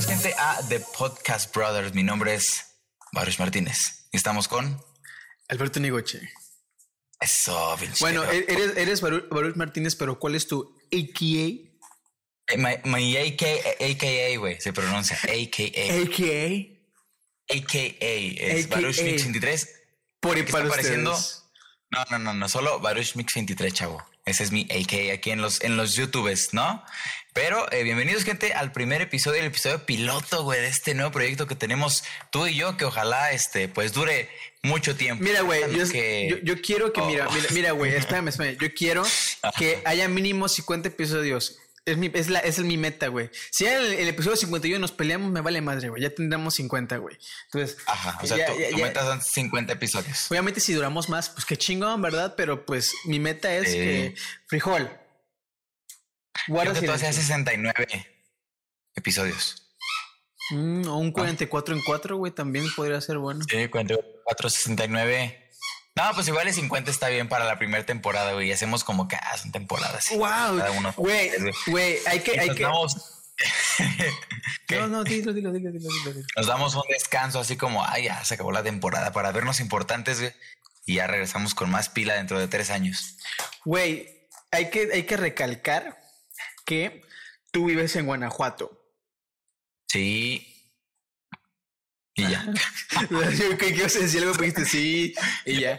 [0.00, 1.94] Bienvenidos, gente, a The Podcast Brothers.
[1.94, 2.64] Mi nombre es
[3.12, 4.08] Baruch Martínez.
[4.12, 4.82] Estamos con
[5.48, 6.20] Alberto Nigoche.
[7.20, 11.68] Eso, Bueno, e-, eres, eres Baruch, Martínez, pero ¿cuál es tu AKA?
[12.86, 16.02] Mi, AKA, güey, se pronuncia AKA.
[16.02, 16.78] AKA.
[17.50, 19.68] AKA es Baruch Mix 23.
[20.20, 21.14] Por y para apareciendo.
[21.90, 24.02] No, no, no, no, solo Baruch Mix 23, chavo.
[24.30, 26.84] Ese es mi AKA aquí en los, en los YouTubes, ¿no?
[27.32, 31.48] Pero eh, bienvenidos, gente, al primer episodio, el episodio piloto, güey, de este nuevo proyecto
[31.48, 34.30] que tenemos tú y yo, que ojalá este, pues dure
[34.62, 35.24] mucho tiempo.
[35.24, 35.62] Mira, güey,
[36.44, 38.56] yo, quiero que, mira, mira, mira, güey, espérame, espérame.
[38.56, 39.02] Yo quiero
[39.58, 41.58] que haya mínimo 50 episodios
[41.92, 43.30] es mi, es, la, es mi meta, güey.
[43.50, 46.02] Si en el, episodio 51 nos peleamos, me vale madre, güey.
[46.02, 47.16] Ya tendremos 50, güey.
[47.46, 47.78] Entonces.
[47.86, 48.18] Ajá.
[48.22, 50.30] O sea, tu, meta son 50 episodios.
[50.30, 52.34] Obviamente, si duramos más, pues qué chingón, ¿verdad?
[52.36, 54.14] Pero pues mi meta es que.
[54.46, 54.90] Frijol.
[56.46, 58.06] Creo que tú haces 69
[58.94, 59.66] episodios.
[60.50, 63.44] Mm, o un 44 en 4, güey, también podría ser bueno.
[63.48, 65.39] Sí, 44, 69.
[66.00, 68.50] No, pues igual el 50 está bien para la primera temporada, güey.
[68.52, 70.08] Hacemos como que ah, son temporadas.
[70.10, 70.92] Wow.
[70.96, 71.30] Güey,
[71.66, 72.62] güey, hay que, hay que.
[74.70, 78.24] no, no, dilo, dilo, dilo, dilo, dilo, Nos damos un descanso así como, ay, ya
[78.24, 80.32] se acabó la temporada para vernos importantes, güey.
[80.86, 83.16] Y ya regresamos con más pila dentro de tres años.
[83.66, 86.00] Güey, hay que, hay que recalcar
[86.64, 87.02] que
[87.50, 88.70] tú vives en Guanajuato.
[89.86, 90.59] Sí,
[92.20, 92.46] y ya.
[93.10, 95.78] Yo que decir algo, dijiste sí, y ya.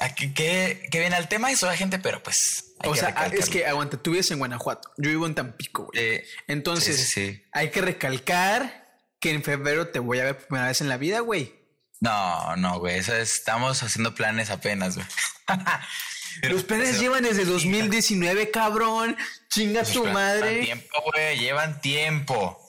[0.00, 2.72] Aquí que, que viene al tema eso la gente, pero pues.
[2.84, 6.22] O sea, es que aguanta, tú vives en Guanajuato, yo vivo en Tampico, güey.
[6.48, 7.16] Entonces,
[7.52, 8.84] hay que recalcar
[9.20, 11.54] que en febrero te voy a ver por primera vez en la vida, güey.
[12.00, 15.06] No, no, güey, eso estamos haciendo planes apenas, güey.
[16.42, 19.16] Los planes llevan desde 2019, cabrón.
[19.48, 20.62] Chinga tu madre.
[20.62, 22.63] Llevan tiempo, güey, llevan tiempo.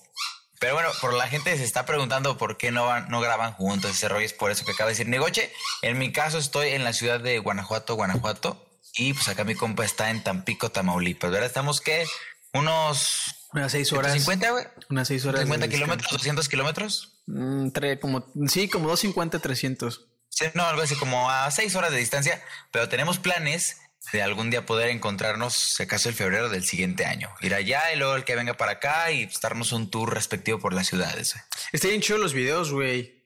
[0.59, 3.91] Pero bueno, por la gente se está preguntando por qué no, van, no graban juntos
[3.91, 4.25] ese rollo.
[4.25, 5.51] Es por eso que acaba de decir Negoche.
[5.81, 8.65] En mi caso, estoy en la ciudad de Guanajuato, Guanajuato.
[8.97, 11.29] Y pues acá mi compa está en Tampico, Tamaulipas.
[11.31, 11.47] ¿Verdad?
[11.47, 12.05] Estamos que
[12.53, 13.47] unos.
[13.53, 14.13] Unas seis horas.
[14.13, 14.65] 50, güey.
[14.89, 15.41] Unas seis horas.
[15.41, 17.19] 50 kilómetros, 200 kilómetros.
[17.25, 20.07] Mm, como, sí, como 250, 300.
[20.29, 22.41] Sí, no, algo así como a seis horas de distancia.
[22.71, 23.77] Pero tenemos planes
[24.11, 27.29] de algún día poder encontrarnos, si acaso el febrero del siguiente año.
[27.41, 30.73] Ir allá y luego el que venga para acá y darnos un tour respectivo por
[30.73, 31.35] las ciudades.
[31.71, 33.23] Estarían chidos los videos, güey.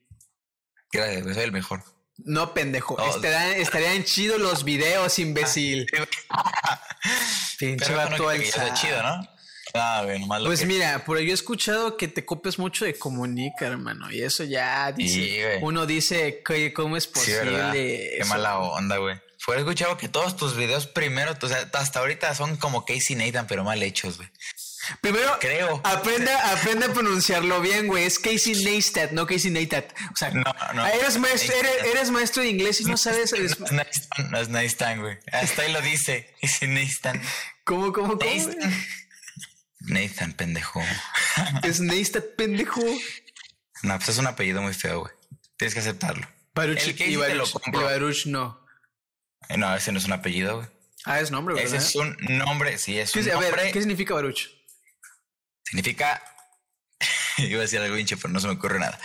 [0.92, 1.84] Gracias, soy el mejor.
[2.18, 2.98] No, pendejo.
[3.56, 5.86] estarían, chidos los videos, imbécil.
[7.58, 8.42] Pinche vato el
[8.74, 9.28] chido, ¿no?
[9.72, 14.10] Ah, malo pues mira, por yo he escuchado que te copias mucho de comunica, hermano,
[14.10, 18.16] y eso ya dice, uno dice que cómo es posible.
[18.18, 19.16] Qué mala onda, güey.
[19.42, 23.46] Fue escuchado que todos tus videos primero, o sea, hasta ahorita son como Casey Nathan,
[23.46, 24.28] pero mal hechos, güey.
[25.00, 25.80] Primero, creo.
[25.82, 28.04] Aprende, aprende a pronunciarlo bien, güey.
[28.04, 29.92] Es Casey Neistat, no Casey Neistat.
[30.12, 31.54] O sea, no, no, eres, maestro,
[31.90, 33.32] eres, maestro de inglés y no sabes.
[34.30, 35.16] No, es Neistat, güey.
[35.32, 36.34] Hasta ahí lo dice.
[36.42, 37.16] Casey Neistat.
[37.64, 38.30] ¿Cómo, cómo, cómo?
[39.80, 40.82] Nathan, pendejo.
[41.62, 42.82] Es Neistat, pendejo.
[43.82, 45.12] No, pues es un apellido muy feo, güey.
[45.56, 46.26] Tienes que aceptarlo.
[46.54, 48.59] Baruch, y Baruch no,
[49.48, 50.68] ese no es un apellido, güey.
[51.04, 51.74] Ah, es nombre, ¿verdad?
[51.74, 53.48] Ese es un nombre, sí, es un nombre.
[53.48, 54.48] A ver, ¿qué significa Baruch?
[55.64, 56.22] Significa.
[57.38, 58.98] Iba a decir algo hinche, pero no se me ocurre nada.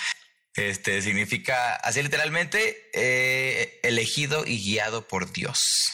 [0.55, 5.91] Este significa, así literalmente, eh, elegido y guiado por Dios.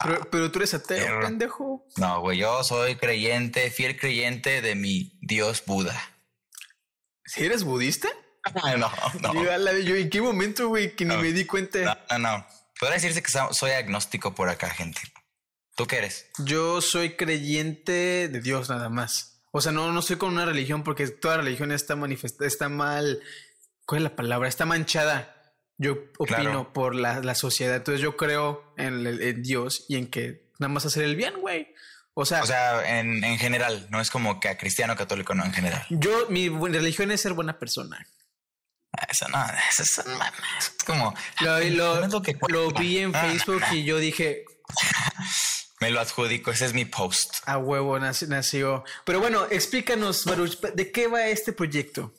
[0.00, 1.86] Pero, ah, tú eres ateo, pendejo.
[1.96, 5.98] No, güey, yo soy creyente, fiel creyente de mi Dios Buda.
[7.24, 8.08] ¿Si eres budista?
[8.78, 9.34] no, no.
[9.44, 11.78] Yo, ¿En qué momento, güey, que ni me di cuenta?
[12.10, 12.46] No, no, no.
[12.78, 15.00] Podría decirse que soy agnóstico por acá, gente.
[15.74, 16.26] ¿Tú qué eres?
[16.38, 19.42] Yo soy creyente de Dios nada más.
[19.50, 23.20] O sea, no, no soy con una religión porque toda religión está manifestada, está mal.
[23.86, 24.48] ¿Cuál es la palabra?
[24.48, 25.34] Está manchada.
[25.76, 27.76] Yo opino por la, sociedad.
[27.76, 31.72] Entonces yo creo en, Dios y en que nada más hacer el bien, güey.
[32.14, 35.44] O sea, o sea en, en, general, no es como que a cristiano católico, no,
[35.44, 35.86] en general.
[35.88, 38.04] Yo, mi religión es ser buena persona.
[39.08, 40.02] Eso no, eso es,
[40.84, 44.44] como lo, lo, vi en Facebook y yo dije
[45.80, 47.36] me lo adjudico, ese es mi post.
[47.46, 48.84] A huevo nació.
[49.04, 52.12] Pero bueno, explícanos, Baruch, ¿de qué va este proyecto?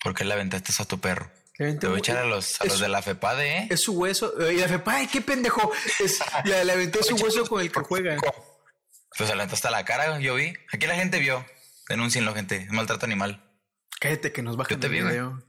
[0.00, 1.30] ¿Por qué le aventaste a tu perro?
[1.56, 3.68] Te voy a echar a los, a los de la FEPADE, ¿eh?
[3.70, 4.32] Es su hueso.
[4.50, 5.72] Y la FEPADE, qué pendejo.
[5.98, 8.16] Es, le, aventó su hueso con el que juega.
[9.16, 10.54] Pues aventó hasta la cara, yo vi.
[10.72, 11.44] Aquí la gente vio.
[11.88, 12.68] Denúncienlo, gente.
[12.70, 13.44] maltrato animal.
[13.98, 15.42] Cállate que nos baja el video.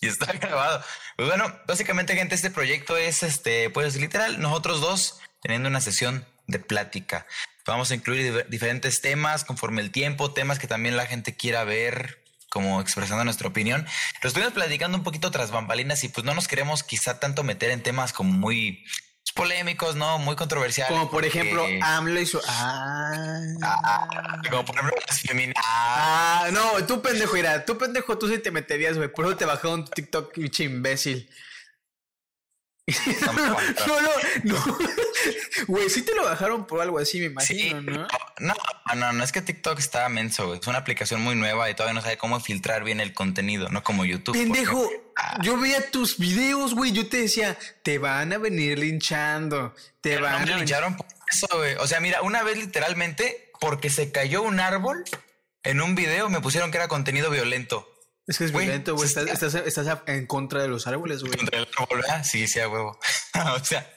[0.00, 0.82] Y está grabado.
[1.16, 6.26] Pues bueno, básicamente, gente, este proyecto es este, pues literal, nosotros dos teniendo una sesión
[6.46, 7.26] de plática
[7.66, 12.22] Vamos a incluir diferentes temas conforme el tiempo, temas que también la gente quiera ver,
[12.48, 13.86] como expresando nuestra opinión.
[14.22, 17.70] Lo estuvimos platicando un poquito tras bambalinas y pues no nos queremos quizá tanto meter
[17.70, 18.84] en temas como muy
[19.32, 20.18] polémicos, ¿no?
[20.18, 20.92] Muy controversiales.
[20.92, 22.40] Como por ejemplo, AMLO y su.
[22.46, 23.40] Ah.
[23.62, 25.22] ah, como por ejemplo, las
[25.56, 29.12] Ah, no, tú pendejo, mira, tú pendejo, tú sí te meterías, güey.
[29.12, 31.28] Por eso te bajaron TikTok, bicho imbécil.
[33.86, 34.10] No, no,
[34.44, 34.78] no,
[35.68, 38.06] Güey, sí te lo bajaron por algo así, me imagino, ¿no?
[38.38, 38.54] No,
[38.96, 40.58] no, no, es que TikTok está menso, güey.
[40.60, 43.82] Es una aplicación muy nueva y todavía no sabe cómo filtrar bien el contenido, no
[43.82, 44.34] como YouTube.
[44.34, 45.09] Pendejo, ah.
[45.42, 46.92] Yo veía tus videos, güey.
[46.92, 49.74] Yo te decía, te van a venir linchando.
[50.00, 50.56] Te van a.
[50.56, 51.74] lincharon por eso, güey.
[51.76, 55.04] O sea, mira, una vez literalmente, porque se cayó un árbol
[55.62, 57.86] en un video, me pusieron que era contenido violento.
[58.26, 59.08] Es que es violento, güey.
[59.08, 61.36] Estás, estás, en contra de los árboles, güey.
[61.36, 62.98] ¿Contra el árbol, Sí, sí, a huevo.
[63.56, 63.92] o sea,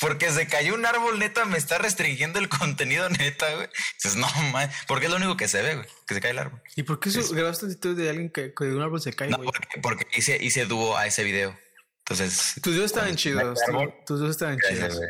[0.00, 3.68] porque se cayó un árbol, neta, me está restringiendo el contenido, neta, güey.
[3.94, 6.38] Dices, no, man, porque es lo único que se ve, güey, que se cae el
[6.38, 6.62] árbol.
[6.76, 9.48] ¿Y por qué eso, grabaste un de alguien que, de un árbol se cae, güey?
[9.82, 11.58] porque, hice, hice dúo a ese video.
[12.00, 12.54] Entonces.
[12.62, 13.58] Tus videos estaban chidos.
[14.06, 15.00] Tus videos estaban chidos.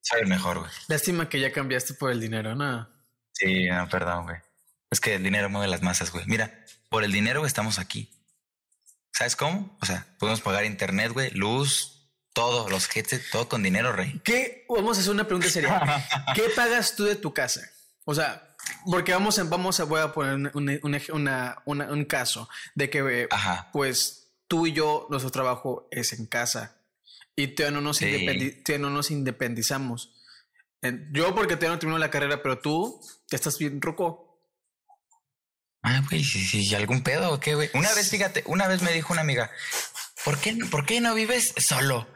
[0.00, 0.70] Soy el mejor, güey.
[0.88, 2.88] Lástima que ya cambiaste por el dinero, ¿no?
[3.32, 4.36] Sí, no, perdón, güey.
[4.90, 6.24] Es que el dinero mueve las masas, güey.
[6.26, 8.10] Mira, por el dinero estamos aquí.
[9.12, 9.76] ¿Sabes cómo?
[9.80, 11.93] O sea, podemos pagar internet, güey, luz,
[12.34, 14.20] todo, los headsets, todo con dinero, rey.
[14.22, 14.66] ¿Qué?
[14.68, 16.04] Vamos a hacer una pregunta seria.
[16.34, 17.62] ¿Qué pagas tú de tu casa?
[18.04, 18.54] O sea,
[18.90, 23.28] porque vamos a, vamos a, voy a poner un, caso de que,
[23.72, 26.76] pues, tú y yo, nuestro trabajo es en casa
[27.36, 30.12] y todavía no nos, no nos independizamos.
[31.12, 33.00] Yo porque todavía no termino la carrera, pero tú
[33.30, 34.38] ya estás bien roco.
[35.82, 37.70] Ah, güey, si, algún pedo o qué, güey.
[37.74, 39.50] Una vez, fíjate, una vez me dijo una amiga,
[40.24, 42.06] ¿por qué, ¿por qué no vives solo?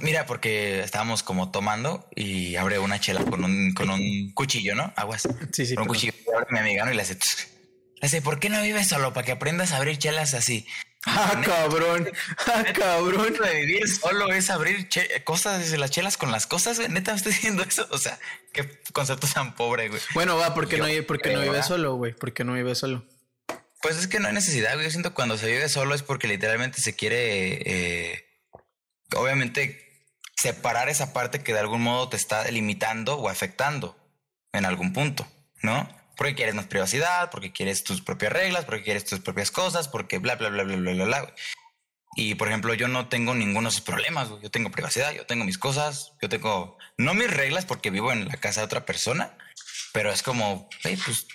[0.00, 4.92] Mira, porque estábamos como tomando y abre una chela con un, con un cuchillo, ¿no?
[4.96, 5.28] Aguas.
[5.52, 5.74] Sí, sí.
[5.74, 6.12] Con un cuchillo.
[6.50, 6.92] Mi amiga, ¿no?
[6.92, 7.14] Y le hace,
[8.00, 9.12] le hace, ¿por qué no vives solo?
[9.12, 10.66] Para que aprendas a abrir chelas así.
[11.04, 12.10] Ah, cabrón.
[12.46, 13.34] Ah, cabrón.
[13.34, 14.88] De vivir solo es abrir
[15.24, 16.88] cosas de las chelas con las cosas, güey.
[16.88, 17.86] Neta, me estoy diciendo eso.
[17.90, 18.18] O sea,
[18.52, 20.00] qué concepto tan pobre, güey.
[20.14, 22.12] Bueno, va, porque no, porque no vive solo, güey.
[22.12, 23.04] Porque no vive solo.
[23.80, 24.84] Pues es que no hay necesidad, güey.
[24.84, 28.24] Yo siento que cuando se vive solo es porque literalmente se quiere, eh,
[29.16, 30.06] obviamente,
[30.36, 33.96] separar esa parte que de algún modo te está limitando o afectando
[34.52, 35.26] en algún punto,
[35.62, 35.88] ¿no?
[36.16, 40.18] Porque quieres más privacidad, porque quieres tus propias reglas, porque quieres tus propias cosas, porque
[40.18, 41.34] bla, bla, bla, bla, bla, bla, bla.
[42.14, 44.28] Y por ejemplo, yo no tengo ninguno de esos problemas.
[44.42, 48.28] Yo tengo privacidad, yo tengo mis cosas, yo tengo no mis reglas porque vivo en
[48.28, 49.36] la casa de otra persona,
[49.92, 51.26] pero es como, hey, pues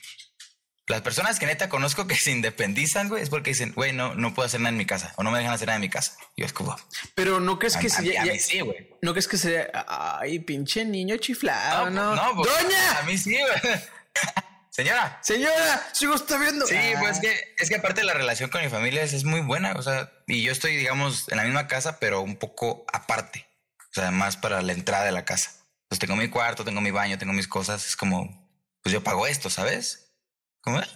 [0.88, 4.34] las personas que neta conozco que se independizan, güey, es porque dicen, güey, no, no
[4.34, 6.18] puedo hacer nada en mi casa o no me dejan hacer nada en mi casa.
[6.36, 6.78] Y yo es como,
[7.14, 8.90] pero no crees que sería, sí, güey.
[9.02, 13.00] No crees que sería, ay, pinche niño chiflado, no, no, no doña.
[13.00, 13.80] A mí sí, güey.
[14.78, 15.18] Señora.
[15.24, 16.68] Señora, sigo está viendo.
[16.68, 19.74] Sí, pues es que, es que aparte la relación con mi familia es, muy buena.
[19.74, 23.48] O sea, y yo estoy, digamos, en la misma casa, pero un poco aparte.
[23.80, 25.66] O sea, más para la entrada de la casa.
[25.90, 27.88] Pues tengo mi cuarto, tengo mi baño, tengo mis cosas.
[27.88, 28.48] Es como,
[28.84, 30.07] pues yo pago esto, ¿sabes?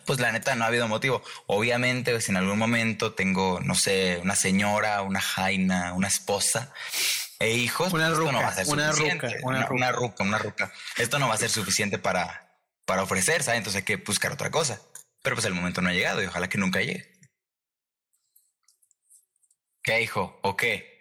[0.06, 1.24] Pues la neta no ha habido motivo.
[1.48, 6.74] Obviamente, pues en algún momento tengo, no sé, una señora, una jaina, una esposa
[7.40, 7.94] e hijos.
[7.94, 10.72] Una ruca, no va a ser una, ruca, una, una ruca, una ruca.
[10.98, 12.52] Esto no va a ser suficiente para
[12.92, 13.60] para ofrecer, ¿sabes?
[13.60, 14.82] Entonces hay que buscar otra cosa.
[15.22, 17.10] Pero pues el momento no ha llegado y ojalá que nunca llegue.
[19.82, 20.40] ¿Qué, hijo?
[20.44, 21.00] ¿O qué?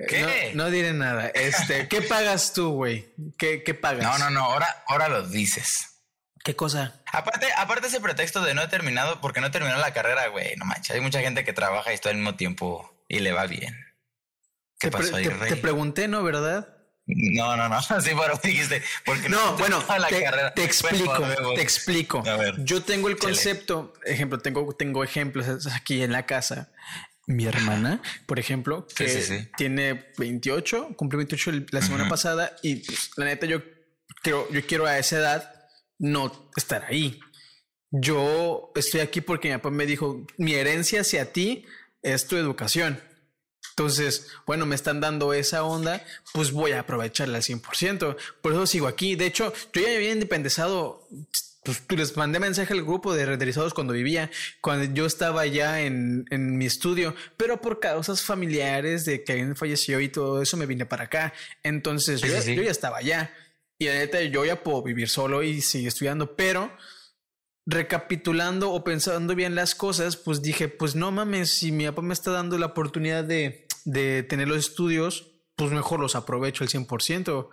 [0.00, 0.52] Eh, ¿Qué?
[0.54, 1.28] No, diré nada.
[1.28, 3.14] Este, ¿qué pagas tú, güey?
[3.38, 4.02] ¿Qué, ¿Qué, pagas?
[4.02, 4.44] No, no, no.
[4.44, 5.93] Ahora, ahora lo dices.
[6.44, 7.00] ¿Qué cosa?
[7.10, 10.54] Aparte, aparte ese pretexto de no he terminado porque no he terminado la carrera, güey.
[10.56, 10.94] No manches.
[10.94, 13.74] Hay mucha gente que trabaja y está al mismo tiempo y le va bien.
[14.78, 15.48] ¿Qué pasó ahí, Rey?
[15.48, 16.22] Te pregunté, ¿no?
[16.22, 16.68] ¿Verdad?
[17.06, 17.80] No, no, no.
[18.02, 18.82] Sí, pero dijiste.
[19.06, 19.82] Porque no, bueno,
[20.54, 21.22] te, explico,
[21.54, 22.22] te explico.
[22.58, 26.70] Yo tengo el concepto, ejemplo, tengo, tengo ejemplos aquí en la casa.
[27.26, 33.24] Mi hermana, por ejemplo, que tiene 28, cumplió 28 la semana pasada y pues, la
[33.24, 33.62] neta yo
[34.22, 35.53] quiero, yo quiero a esa edad
[35.98, 37.20] no estar ahí.
[37.90, 41.64] Yo estoy aquí porque mi papá me dijo, mi herencia hacia ti
[42.02, 43.00] es tu educación.
[43.70, 48.16] Entonces, bueno, me están dando esa onda, pues voy a aprovecharla al 100%.
[48.40, 49.16] Por eso sigo aquí.
[49.16, 51.08] De hecho, yo ya había independizado,
[51.64, 56.24] pues les mandé mensaje al grupo de renderizados cuando vivía, cuando yo estaba ya en,
[56.30, 60.66] en, mi estudio, pero por causas familiares de que alguien falleció y todo eso me
[60.66, 61.32] vine para acá.
[61.64, 63.34] Entonces, yo, yo, ya estaba allá.
[63.78, 66.70] Y la neta, yo ya puedo vivir solo y seguir estudiando, pero
[67.66, 72.14] recapitulando o pensando bien las cosas, pues dije, pues no mames, si mi papá me
[72.14, 77.48] está dando la oportunidad de, de tener los estudios, pues mejor los aprovecho al 100%.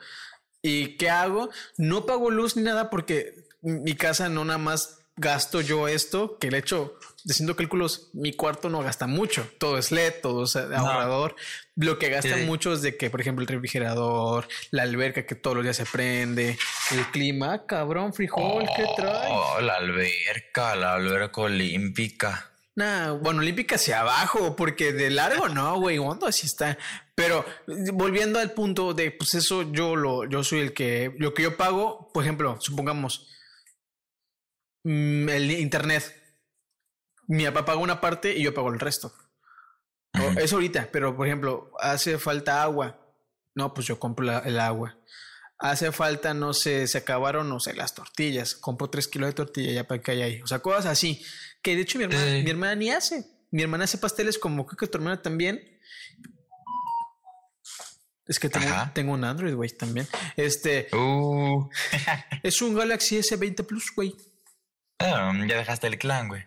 [0.61, 1.49] ¿Y qué hago?
[1.77, 6.47] No pago luz ni nada porque mi casa no nada más gasto yo esto, que
[6.47, 6.97] el hecho,
[7.29, 9.47] haciendo cálculos, mi cuarto no gasta mucho.
[9.59, 11.35] Todo es LED, todo es ahorrador.
[11.75, 15.55] Lo que gasta mucho es de que, por ejemplo, el refrigerador, la alberca que todos
[15.55, 16.57] los días se prende,
[16.91, 19.29] el clima, cabrón, frijol, ¿qué trae?
[19.31, 22.51] Oh, la alberca, la alberca olímpica.
[22.75, 26.77] Nah, bueno, olímpica hacia abajo, porque de largo no, güey, hondo así está.
[27.15, 27.45] Pero
[27.93, 31.57] volviendo al punto de, pues eso yo lo, yo soy el que, lo que yo
[31.57, 33.27] pago, por ejemplo, supongamos,
[34.83, 36.20] mm, el internet.
[37.27, 39.13] Mi papá paga una parte y yo pago el resto.
[40.37, 42.99] Es ahorita, pero por ejemplo, hace falta agua.
[43.55, 44.97] No, pues yo compro el agua.
[45.57, 48.55] Hace falta, no sé, se acabaron, no sé, las tortillas.
[48.55, 50.41] Compro tres kilos de tortilla ya para que haya ahí.
[50.41, 51.23] O sea, cosas así.
[51.61, 53.25] Que de hecho mi hermana, mi hermana ni hace.
[53.51, 55.61] Mi hermana hace pasteles como creo que tu hermana también.
[58.25, 60.07] Es que tengo, tengo un Android, güey, también.
[60.37, 60.87] Este.
[60.95, 61.69] Uh.
[62.43, 64.15] es un Galaxy S20 Plus, güey.
[65.03, 66.43] Ah, ya dejaste el clan, güey.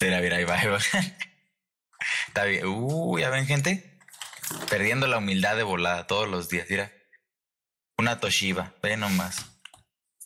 [0.00, 0.78] Mira, mira, ahí va, ahí va.
[2.28, 2.66] Está bien.
[2.66, 3.98] Uh, ya ven, gente.
[4.70, 6.66] Perdiendo la humildad de volada todos los días.
[6.70, 6.92] Mira.
[7.98, 8.74] Una Toshiba.
[8.82, 9.57] Ve nomás.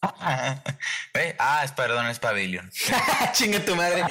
[1.38, 2.70] Ah, es perdón, es Pavilion.
[3.32, 4.04] Chinga tu madre.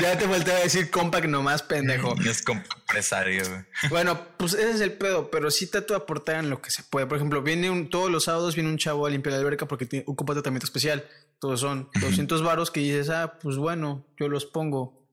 [0.00, 2.14] Ya te faltaba decir compact nomás, pendejo.
[2.24, 3.44] Es compresario.
[3.88, 6.82] Bueno, pues ese es el pedo, pero sí trato de aportar en lo que se
[6.82, 7.06] puede.
[7.06, 9.86] Por ejemplo, viene un, todos los sábados viene un chavo a limpiar la alberca porque
[9.86, 11.04] tiene, ocupa tratamiento especial.
[11.38, 15.08] Todos son 200 varos que dices, ah, pues bueno, yo los pongo.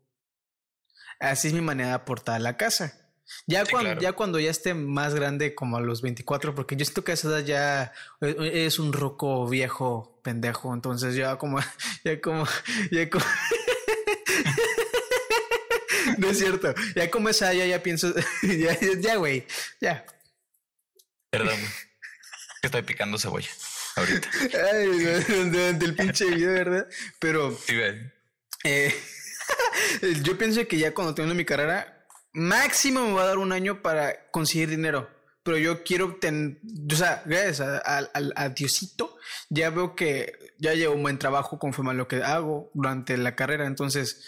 [1.20, 3.07] Así es mi manera de aportar a la casa.
[3.46, 7.04] Ya, cuando, ya cuando ya esté más grande, como a los 24, porque yo siento
[7.04, 11.60] que a esa edad ya eh, es un roco viejo pendejo, entonces ya como,
[12.04, 12.48] ya como,
[12.92, 13.26] ya como...
[16.18, 19.46] no es cierto, ya como esa, ya, ya pienso, ya, ya, güey,
[19.82, 20.06] ya.
[21.30, 21.60] Perdón,
[22.62, 23.50] estoy picando cebolla
[23.96, 24.30] ahorita.
[24.72, 24.88] Ay,
[25.50, 26.88] durante el pinche video, ¿verdad?
[27.20, 27.58] Pero...
[28.64, 28.96] eh,
[30.24, 31.97] yo pienso que ya cuando tengo mi carrera,
[32.38, 35.10] máximo me va a dar un año para conseguir dinero.
[35.44, 36.60] Pero yo quiero tener,
[36.92, 39.18] o sea, gracias a, Diosito,
[39.50, 43.36] ya veo que ya llevo un buen trabajo conforme a lo que hago durante la
[43.36, 43.66] carrera.
[43.66, 44.26] Entonces,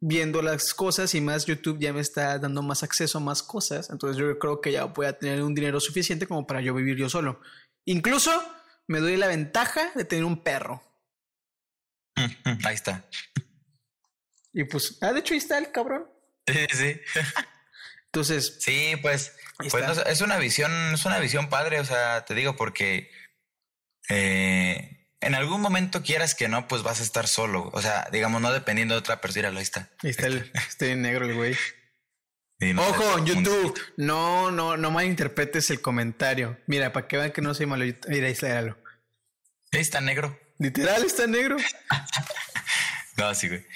[0.00, 3.90] viendo las cosas y más YouTube ya me está dando más acceso a más cosas.
[3.90, 6.96] Entonces, yo creo que ya voy a tener un dinero suficiente como para yo vivir
[6.96, 7.40] yo solo.
[7.86, 8.30] Incluso
[8.86, 10.82] me doy la ventaja de tener un perro.
[12.64, 13.08] Ahí está.
[14.52, 16.13] Y pues, ah, de hecho, ahí está el cabrón.
[16.46, 17.00] Sí, sí.
[18.06, 18.56] Entonces.
[18.60, 19.32] Sí, pues,
[19.70, 23.10] pues es una visión, es una visión padre, o sea, te digo, porque
[24.08, 27.70] eh, en algún momento quieras que no, pues vas a estar solo.
[27.72, 29.90] O sea, digamos, no dependiendo de otra persona, ahí está.
[30.02, 31.56] Ahí está el, este negro el güey.
[32.78, 33.78] Ojo, YouTube.
[33.96, 36.58] No, no, no malinterpretes el comentario.
[36.66, 37.84] Mira, para que vean que no soy malo.
[38.08, 40.38] Mira, ahí está, Ahí está negro.
[40.58, 41.56] Literal, está negro.
[43.16, 43.66] no, sí, güey.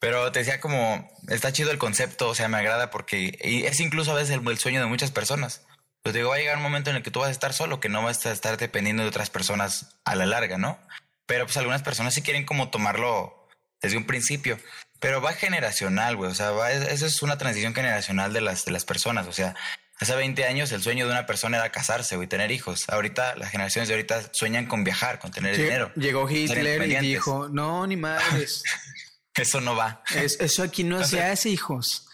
[0.00, 3.80] Pero te decía como, está chido el concepto, o sea, me agrada porque y es
[3.80, 5.66] incluso a veces el, sueño de muchas personas.
[6.02, 7.80] Pues digo, va a llegar un momento en el que tú vas a estar solo,
[7.80, 10.78] que no vas a estar dependiendo de otras personas a la larga, ¿no?
[11.26, 13.48] Pero pues algunas personas sí quieren como tomarlo
[13.82, 14.58] desde un principio.
[15.00, 16.30] Pero va generacional, güey.
[16.30, 19.26] O sea, va, eso es una transición generacional de las, de las personas.
[19.26, 19.54] O sea,
[19.98, 22.88] hace 20 años el sueño de una persona era casarse, güey, tener hijos.
[22.88, 25.92] Ahorita, las generaciones de ahorita sueñan con viajar, con tener dinero.
[25.96, 28.62] Llegó Hitler y dijo, no, ni madres.
[29.34, 30.02] Eso no va.
[30.10, 32.04] eso aquí no se hace, hijos.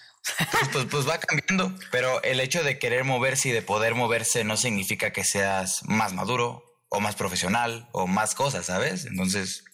[0.50, 4.42] Pues, pues, pues, va cambiando, pero el hecho de querer moverse y de poder moverse
[4.42, 9.04] no significa que seas más maduro o más profesional o más cosas, ¿sabes?
[9.04, 9.64] Entonces,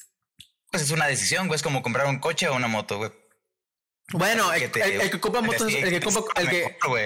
[0.71, 1.57] pues es una decisión, güey.
[1.57, 3.11] Es como comprar un coche o una moto, güey.
[4.13, 6.25] Bueno, el, que compra motos, el que compra,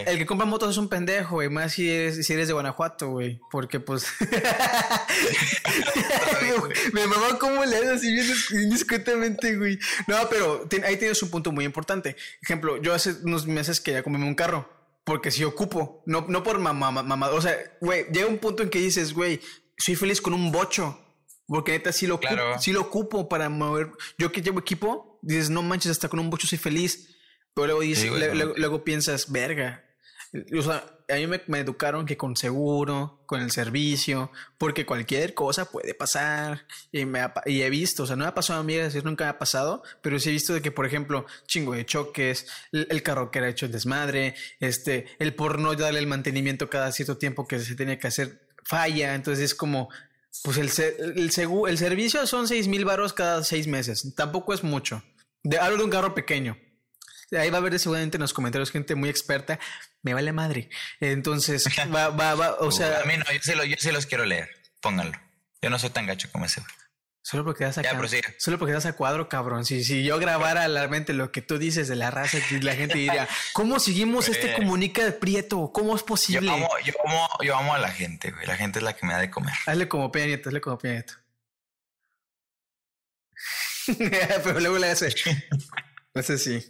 [0.06, 1.50] el que, compra motos es un pendejo, güey.
[1.50, 3.40] Más si eres, si eres de Guanajuato, güey.
[3.50, 4.06] Porque pues.
[6.92, 8.26] me mamá cómo le haces así bien
[8.64, 9.78] indiscretamente, güey.
[10.06, 12.16] No, pero ahí tienes un punto muy importante.
[12.42, 14.68] Ejemplo, yo hace unos meses quería comprarme un carro.
[15.04, 17.28] Porque si ocupo, no, no por mamá, mamá.
[17.30, 19.38] O sea, güey, llega un punto en que dices, güey,
[19.76, 20.98] soy feliz con un bocho.
[21.46, 23.90] Porque neta sí lo, ocupo, sí lo ocupo para mover.
[24.16, 27.16] Yo que llevo equipo, dices, no manches, hasta con un bocho soy feliz.
[27.54, 28.10] Pero luego, dices,
[28.56, 29.84] luego, piensas, verga.
[30.58, 35.70] O sea, a mí me, educaron que con seguro, con el servicio, porque cualquier cosa
[35.70, 36.66] puede pasar.
[36.90, 39.24] Y, me y he visto, o sea, no me ha pasado a mí, decir, nunca
[39.24, 43.02] me ha pasado, pero sí he visto de que, por ejemplo, chingo de choques, el,
[43.04, 47.16] carro que era hecho el desmadre, este, el por no darle el mantenimiento cada cierto
[47.16, 49.14] tiempo que se tenía que hacer falla.
[49.14, 49.88] Entonces es como,
[50.42, 51.30] pues el, el,
[51.68, 54.14] el servicio son seis mil baros cada seis meses.
[54.16, 55.02] Tampoco es mucho.
[55.44, 56.58] De, hablo de un carro pequeño.
[57.30, 59.60] Ahí va a haber seguramente en los comentarios gente muy experta.
[60.02, 60.70] Me vale madre.
[61.00, 63.00] Entonces, va, va, va, o sea.
[63.00, 64.50] A mí no, yo sí, lo, yo sí los quiero leer.
[64.80, 65.18] Pónganlo.
[65.62, 66.62] Yo no soy tan gacho como ese.
[67.26, 67.82] Solo porque das a
[68.36, 69.64] solo porque das a cuadro, cabrón.
[69.64, 72.98] Si, si yo grabara la mente lo que tú dices de la raza, la gente
[72.98, 75.72] diría, ¿cómo seguimos este comunica de Prieto?
[75.72, 76.48] ¿Cómo es posible?
[76.48, 78.46] Yo amo, yo amo, yo amo a la gente, güey.
[78.46, 79.54] La gente es la que me da de comer.
[79.64, 81.14] Hazle como Peña Nieto, hazle como Peña Nieto.
[84.44, 85.14] Pero luego le hace.
[86.22, 86.64] Sé si.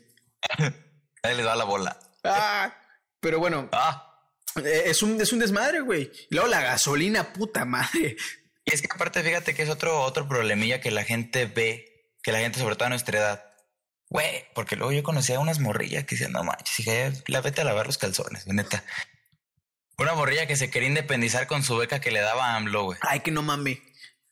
[1.22, 1.98] Ahí le da la bola.
[2.24, 2.74] Ah,
[3.20, 3.68] pero bueno.
[3.72, 4.10] Ah.
[4.56, 6.10] Eh, es un, es un desmadre, güey.
[6.30, 8.16] luego la gasolina, puta madre.
[8.64, 12.32] Y es que aparte, fíjate que es otro, otro problemilla que la gente ve, que
[12.32, 13.44] la gente, sobre todo a nuestra edad,
[14.08, 17.60] güey, porque luego yo conocía a unas morrillas que decían, no manches, dije, la vete
[17.60, 18.84] a lavar los calzones, neta.
[19.98, 22.98] Una morrilla que se quería independizar con su beca que le daba AMLO, güey.
[23.02, 23.78] Ay, que no mames.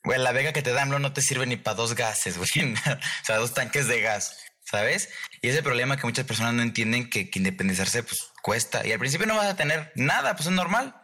[0.03, 2.73] Güey, la beca que te da AMLO no te sirve ni para dos gases, güey.
[2.73, 5.09] o sea, dos tanques de gas, ¿sabes?
[5.41, 8.85] Y ese problema que muchas personas no entienden que, que independizarse, pues, cuesta.
[8.85, 10.99] Y al principio no vas a tener nada, pues es normal.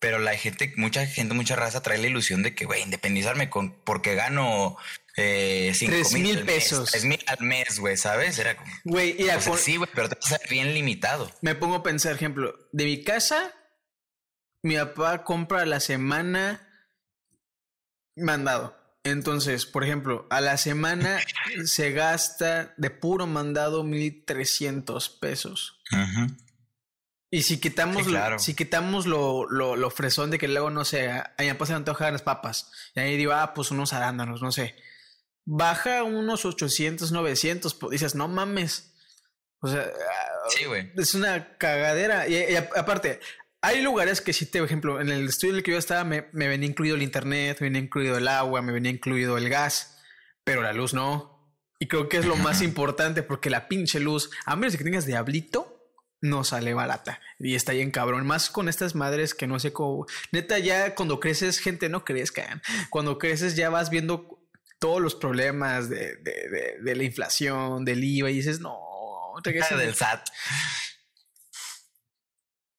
[0.00, 3.82] Pero la gente, mucha gente, mucha raza trae la ilusión de que, güey, independizarme con
[3.82, 4.76] porque gano
[5.16, 5.74] eh,
[6.12, 6.90] mil pesos.
[6.92, 8.38] Tres mil al mes, güey, ¿sabes?
[8.38, 8.70] Era como.
[8.84, 9.16] Güey,
[9.56, 11.30] sí, güey, pero te vas a bien limitado.
[11.42, 13.52] Me pongo a pensar, ejemplo, de mi casa,
[14.62, 16.67] mi papá compra a la semana
[18.20, 18.76] mandado.
[19.04, 21.20] Entonces, por ejemplo, a la semana
[21.64, 25.80] se gasta de puro mandado mil trescientos pesos.
[25.90, 26.28] Ajá.
[27.30, 31.10] Y si quitamos, lo, si quitamos lo, lo, lo, fresón de que luego, no sé,
[31.10, 32.72] a mi papá se antojan las papas.
[32.94, 34.74] Y ahí digo, ah, pues unos arándanos, no sé.
[35.44, 38.94] Baja unos 800, 900, pues dices, no mames.
[39.60, 39.90] O sea,
[40.48, 40.64] sí,
[40.96, 42.28] es una cagadera.
[42.28, 43.20] Y, aparte,
[43.62, 46.04] hay lugares que si te, por ejemplo, en el estudio en el que yo estaba,
[46.04, 49.48] me, me venía incluido el internet, me venía incluido el agua, me venía incluido el
[49.48, 49.98] gas,
[50.44, 51.38] pero la luz no.
[51.80, 55.06] Y creo que es lo más importante porque la pinche luz, a menos que tengas
[55.06, 55.78] diablito,
[56.20, 57.20] no sale barata.
[57.38, 58.26] Y está bien cabrón.
[58.26, 60.06] Más con estas madres que no sé cómo.
[60.32, 62.62] Neta, ya cuando creces, gente, no crezcan.
[62.90, 64.40] Cuando creces, ya vas viendo
[64.80, 68.78] todos los problemas de, de, de, la inflación, del IVA, y dices, no,
[69.44, 70.28] del SAT.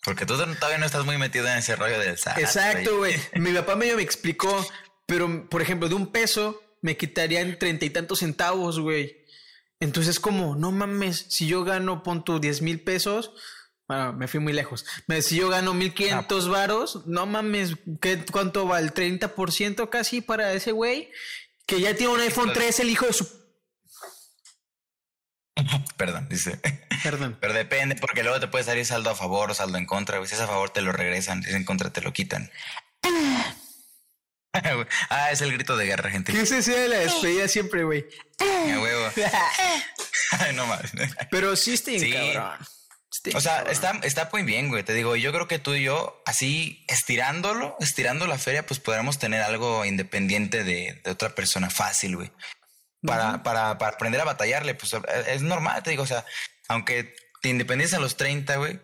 [0.10, 2.40] Porque tú todavía no estás muy metido en ese rollo del SAT.
[2.40, 3.14] Exacto, güey.
[3.36, 4.68] Mi papá medio me explicó,
[5.06, 9.24] pero por ejemplo, de un peso me quitarían treinta y tantos centavos, güey.
[9.80, 13.34] Entonces, como, no mames, si yo gano, pon tu 10 mil pesos,
[13.88, 14.84] bueno, me fui muy lejos.
[15.22, 16.50] Si yo gano 1500 ah.
[16.50, 18.80] varos, no mames, ¿qué, ¿cuánto va?
[18.80, 21.12] ¿El 30% casi para ese güey?
[21.68, 23.39] Que ya tiene un iPhone 3, el hijo de su...
[25.98, 26.60] Perdón, dice.
[27.04, 27.38] Perdón.
[27.40, 30.26] Pero depende, porque luego te puede salir saldo a favor o saldo en contra.
[30.26, 31.44] Si es a favor, te lo regresan.
[31.44, 32.52] Si es en contra, te lo quitan.
[35.10, 36.34] ah, es el grito de guerra, gente.
[36.34, 38.06] ¿Qué se de la despedida siempre, güey?
[38.40, 39.12] huevo.
[40.54, 40.92] no más.
[41.30, 42.58] Pero sí estoy cabrón.
[43.36, 44.84] o sea, está, está muy bien, güey.
[44.84, 49.20] Te digo, yo creo que tú y yo, así estirándolo, estirando la feria, pues podremos
[49.20, 52.32] tener algo independiente de, otra persona fácil, güey.
[53.06, 54.94] Para, para, para aprender a batallarle, pues
[55.28, 56.26] es normal, te digo, o sea,
[56.68, 58.80] aunque te independices a los 30, güey,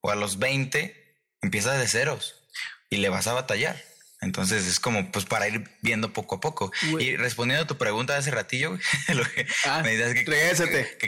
[0.00, 2.46] o a los 20, empiezas de ceros
[2.90, 3.76] y le vas a batallar.
[4.22, 6.72] Entonces es como pues para ir viendo poco a poco.
[7.00, 8.78] Y respondiendo a tu pregunta de hace ratillo,
[9.14, 10.98] lo que ah, me dices que, regrésate.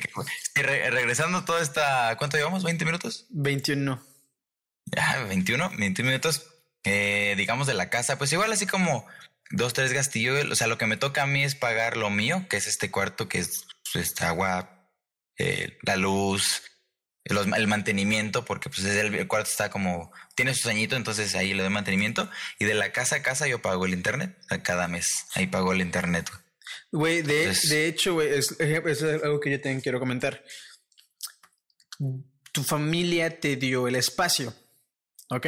[0.91, 2.65] regresando toda esta, ¿cuánto llevamos?
[2.65, 3.27] ¿20 minutos?
[3.31, 4.03] 21.
[4.87, 6.47] Ya, 21, 21 minutos,
[6.83, 9.07] eh, digamos de la casa, pues igual así como
[9.55, 10.51] dos, tres gastillos.
[10.51, 12.91] O sea, lo que me toca a mí es pagar lo mío, que es este
[12.91, 14.91] cuarto, que es pues, agua,
[15.39, 16.63] eh, la luz,
[17.25, 21.73] el mantenimiento, porque pues el, cuarto está como, tiene su añito, entonces ahí le doy
[21.73, 22.31] mantenimiento.
[22.59, 25.81] Y de la casa a casa yo pago el internet, cada mes, ahí pago el
[25.81, 26.31] internet.
[26.93, 30.45] Güey, de, de hecho, güey, es, es, algo que yo también quiero comentar.
[32.53, 34.55] Tu familia te dio el espacio.
[35.31, 35.47] ¿Ok?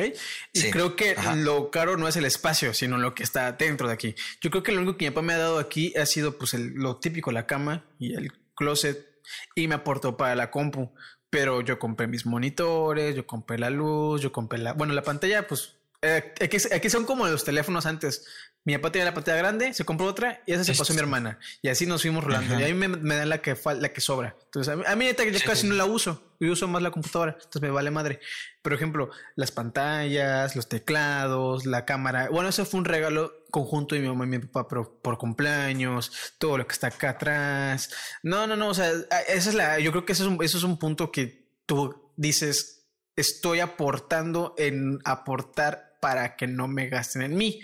[0.52, 3.94] Y creo que lo caro no es el espacio, sino lo que está dentro de
[3.94, 4.14] aquí.
[4.40, 6.54] Yo creo que lo único que mi papá me ha dado aquí ha sido pues
[6.54, 9.06] lo típico, la cama y el closet
[9.54, 10.92] y me aportó para la compu
[11.30, 15.46] pero yo compré mis monitores, yo compré la luz, yo compré la, bueno, la pantalla,
[15.46, 18.26] pues eh, aquí, aquí, son como los teléfonos antes.
[18.66, 21.00] Mi papá tenía la pantalla grande, se compró otra y esa se pasó a mi
[21.00, 21.38] hermana.
[21.62, 22.58] Y así nos fuimos rolando.
[22.58, 24.36] Y a mí me, me, dan la que, la que sobra.
[24.46, 26.34] Entonces, a mí, a mí yo casi no la uso.
[26.40, 27.36] Yo uso más la computadora.
[27.38, 28.18] Entonces me vale madre.
[28.62, 32.28] Por ejemplo, las pantallas, los teclados, la cámara.
[32.28, 36.34] Bueno, eso fue un regalo conjunto de mi mamá y mi papá pero por cumpleaños,
[36.38, 37.94] todo lo que está acá atrás.
[38.24, 38.70] No, no, no.
[38.70, 38.90] O sea,
[39.28, 39.78] esa es la.
[39.78, 44.56] Yo creo que eso es un, eso es un punto que tú dices, estoy aportando
[44.58, 47.60] en aportar para que no me gasten en mí.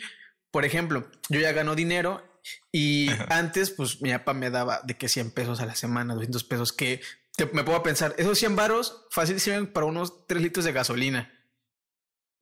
[0.53, 2.23] Por ejemplo, yo ya gano dinero
[2.71, 6.45] y antes, pues mi papá me daba de que 100 pesos a la semana, 200
[6.45, 7.01] pesos, que
[7.53, 11.33] me puedo pensar, esos 100 varos fácil sirven para unos 3 litros de gasolina.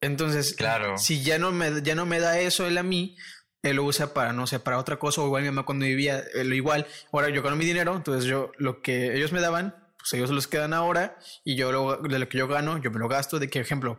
[0.03, 0.99] Entonces, claro.
[0.99, 3.17] si ya no me, ya no me da eso él a mí,
[3.63, 6.25] él lo usa para, no sé, para otra cosa, o igual mi mamá cuando vivía,
[6.35, 9.77] eh, lo igual, ahora yo gano mi dinero, entonces yo, lo que ellos me daban,
[9.99, 12.99] pues ellos los quedan ahora, y yo lo, de lo que yo gano, yo me
[12.99, 13.99] lo gasto, de que, ejemplo,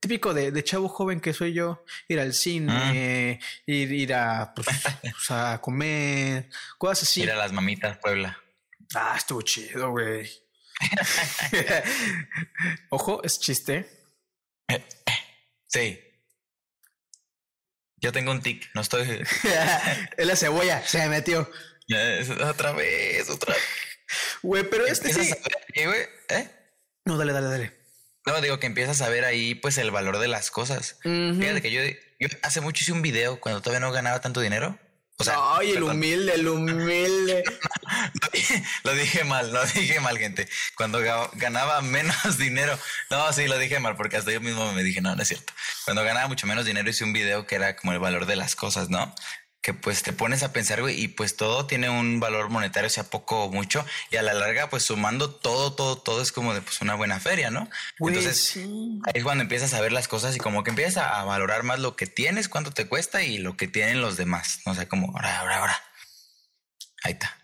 [0.00, 4.66] típico de, de chavo joven que soy yo, ir al cine, ir, ir a, pues,
[5.02, 7.22] pues, a comer, cosas así.
[7.22, 8.38] Ir a las mamitas, Puebla.
[8.94, 10.28] Ah, estuvo chido, güey.
[12.90, 13.88] Ojo, es chiste.
[15.68, 16.00] Sí.
[17.98, 19.06] Yo tengo un tic, no estoy.
[20.16, 21.48] es la cebolla, se metió.
[22.48, 23.62] Otra vez, otra vez.
[24.42, 25.30] Güey, pero este sí.
[25.84, 26.00] güey?
[26.28, 26.48] ¿Eh?
[27.04, 27.79] No, dale, dale, dale.
[28.30, 30.98] No, digo que empiezas a ver ahí, pues, el valor de las cosas.
[31.02, 31.80] Fíjate que yo,
[32.18, 34.78] yo hace mucho hice un video cuando todavía no ganaba tanto dinero
[35.28, 37.44] Ay, el humilde, el humilde.
[38.84, 40.48] lo dije mal, lo dije mal, gente.
[40.76, 41.00] Cuando
[41.34, 42.78] ganaba menos dinero.
[43.10, 45.52] No, sí, lo dije mal, porque hasta yo mismo me dije, no, no es cierto.
[45.84, 48.56] Cuando ganaba mucho menos dinero hice un video que era como el valor de las
[48.56, 49.14] cosas, ¿no?
[49.62, 53.04] Que pues te pones a pensar, güey, y pues todo tiene un valor monetario, sea
[53.04, 56.62] poco o mucho, y a la larga, pues sumando todo, todo, todo es como de
[56.62, 57.68] pues una buena feria, ¿no?
[57.98, 61.62] Entonces, ahí es cuando empiezas a ver las cosas y como que empiezas a, valorar
[61.62, 64.60] más lo que tienes, cuánto te cuesta y lo que tienen los demás.
[64.64, 65.82] No sé, como ahora, ahora, ahora.
[67.04, 67.36] Ahí está.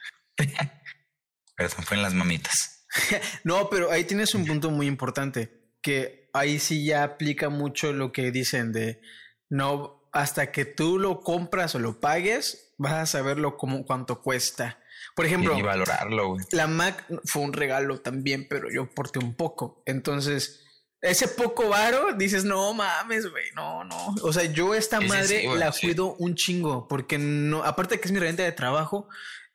[1.56, 2.86] Perdón, fue en las mamitas.
[3.44, 8.12] no, pero ahí tienes un punto muy importante, que ahí sí ya aplica mucho lo
[8.12, 9.00] que dicen de
[9.48, 14.78] no hasta que tú lo compras o lo pagues, vas a saberlo como cuánto cuesta.
[15.14, 16.36] Por ejemplo, y valorarlo.
[16.50, 19.82] La Mac fue un regalo también, pero yo porté un poco.
[19.86, 20.64] Entonces,
[21.00, 24.14] ese poco varo, dices, no mames, güey, no, no.
[24.22, 28.12] O sea, yo esta madre la cuido un chingo, porque no, aparte de que es
[28.12, 29.08] mi renta de trabajo,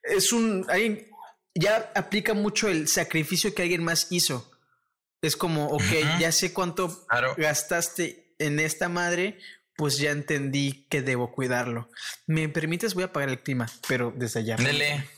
[0.04, 1.08] es un, alguien,
[1.54, 4.52] ya aplica mucho el sacrificio que alguien más hizo.
[5.22, 7.06] Es como, ok, ya sé cuánto
[7.38, 9.38] gastaste en esta madre,
[9.82, 11.90] pues ya entendí que debo cuidarlo.
[12.28, 12.94] ¿Me permites?
[12.94, 14.56] Voy a apagar el clima, pero desde allá.
[14.58, 15.10] Dele,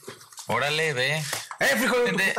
[0.48, 1.18] órale, ve.
[1.60, 2.34] ¡Eh, frijol de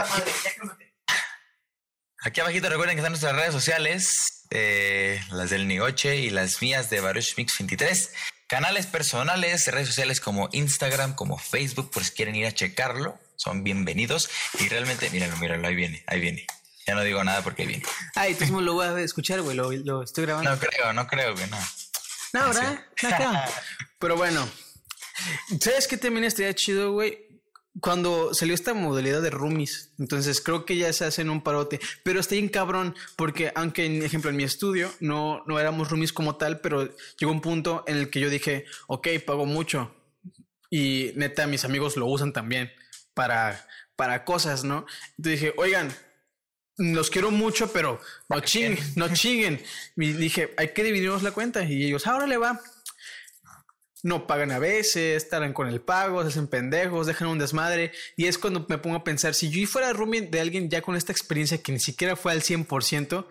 [2.22, 6.88] Aquí abajito recuerden que están nuestras redes sociales, eh, las del Nigoche y las mías
[6.88, 8.14] de Baruch Mix 23.
[8.46, 13.64] Canales personales, redes sociales como Instagram, como Facebook, por si quieren ir a checarlo, son
[13.64, 14.30] bienvenidos.
[14.60, 16.46] Y realmente, míralo, míralo, ahí viene, ahí viene.
[16.86, 17.84] Ya no digo nada porque viene.
[18.14, 20.50] Ay, tú mismo lo voy a escuchar, güey, lo, lo, estoy grabando.
[20.50, 21.58] No creo, no creo, güey, no.
[22.34, 22.84] No, ¿verdad?
[24.00, 24.46] Pero bueno,
[25.60, 27.16] ¿sabes qué también estaría chido, güey?
[27.80, 32.20] Cuando salió esta modalidad de roomies, entonces creo que ya se hacen un parote, pero
[32.20, 36.36] está bien cabrón, porque aunque, en ejemplo, en mi estudio no, no éramos roomies como
[36.36, 39.92] tal, pero llegó un punto en el que yo dije, ok, pago mucho.
[40.70, 42.72] Y neta, mis amigos lo usan también
[43.12, 43.66] para,
[43.96, 44.86] para cosas, ¿no?
[45.18, 45.92] Entonces dije, oigan,
[46.76, 49.62] los quiero mucho, pero no chinguen, no chinguen.
[49.96, 51.64] Y dije, hay que dividirnos la cuenta.
[51.64, 52.60] Y ellos, ahora le va.
[54.02, 57.92] No pagan a veces, estarán con el pago, se hacen pendejos, dejan un desmadre.
[58.16, 60.94] Y es cuando me pongo a pensar, si yo fuera roomie de alguien ya con
[60.94, 63.26] esta experiencia que ni siquiera fue al 100%,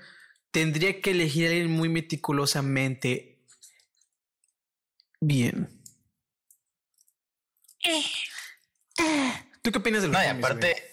[0.52, 3.38] tendría que elegir a alguien muy meticulosamente
[5.20, 5.70] bien.
[7.84, 8.04] Eh.
[9.62, 10.93] ¿Tú qué opinas de los no, aparte,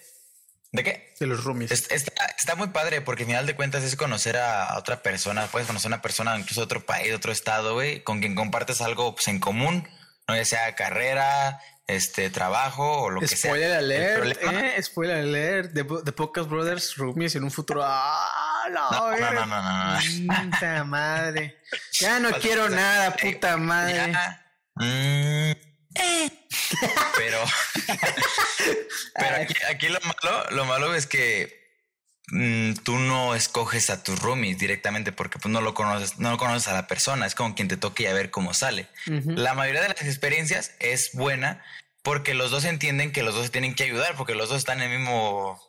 [0.71, 1.13] ¿De qué?
[1.19, 1.71] De los roomies.
[1.71, 5.47] Está, muy padre porque al final de cuentas es conocer a otra persona.
[5.47, 8.35] Puedes conocer a una persona incluso de otro país, de otro estado, güey, con quien
[8.35, 9.87] compartes algo pues, en común,
[10.27, 13.51] no ya sea carrera, este trabajo o lo que sea.
[13.51, 17.81] Spoiler alert, eh, spoiler alert de, de Pocas Brothers Roomies en un futuro.
[17.83, 21.57] ¡Ah, no, no, no, no, no, Puta madre.
[21.93, 24.13] Ya no quiero nada, puta madre.
[24.75, 25.70] Mm.
[25.93, 27.43] Pero,
[29.15, 29.35] pero
[29.69, 31.59] aquí, lo malo, lo malo es que
[32.27, 36.37] mm, tú no escoges a tus roomies directamente porque pues, no lo conoces, no lo
[36.37, 38.87] conoces a la persona, es como quien te toque y a ver cómo sale.
[39.05, 41.63] La mayoría de las experiencias es buena
[42.03, 44.81] porque los dos entienden que los dos se tienen que ayudar, porque los dos están
[44.81, 45.61] en el mismo,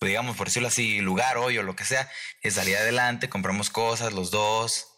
[0.00, 2.10] digamos, por decirlo así, lugar hoy o lo que sea,
[2.42, 4.95] es salir adelante, compramos cosas los dos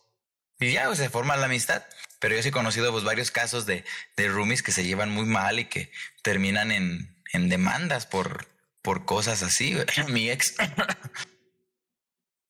[0.60, 1.84] y ya pues, se forma la amistad.
[2.20, 3.84] Pero yo sí he conocido pues, varios casos de,
[4.16, 5.92] de roomies que se llevan muy mal y que
[6.22, 8.48] terminan en, en demandas por,
[8.82, 9.76] por cosas así.
[10.08, 10.54] Mi ex.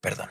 [0.01, 0.31] Perdón.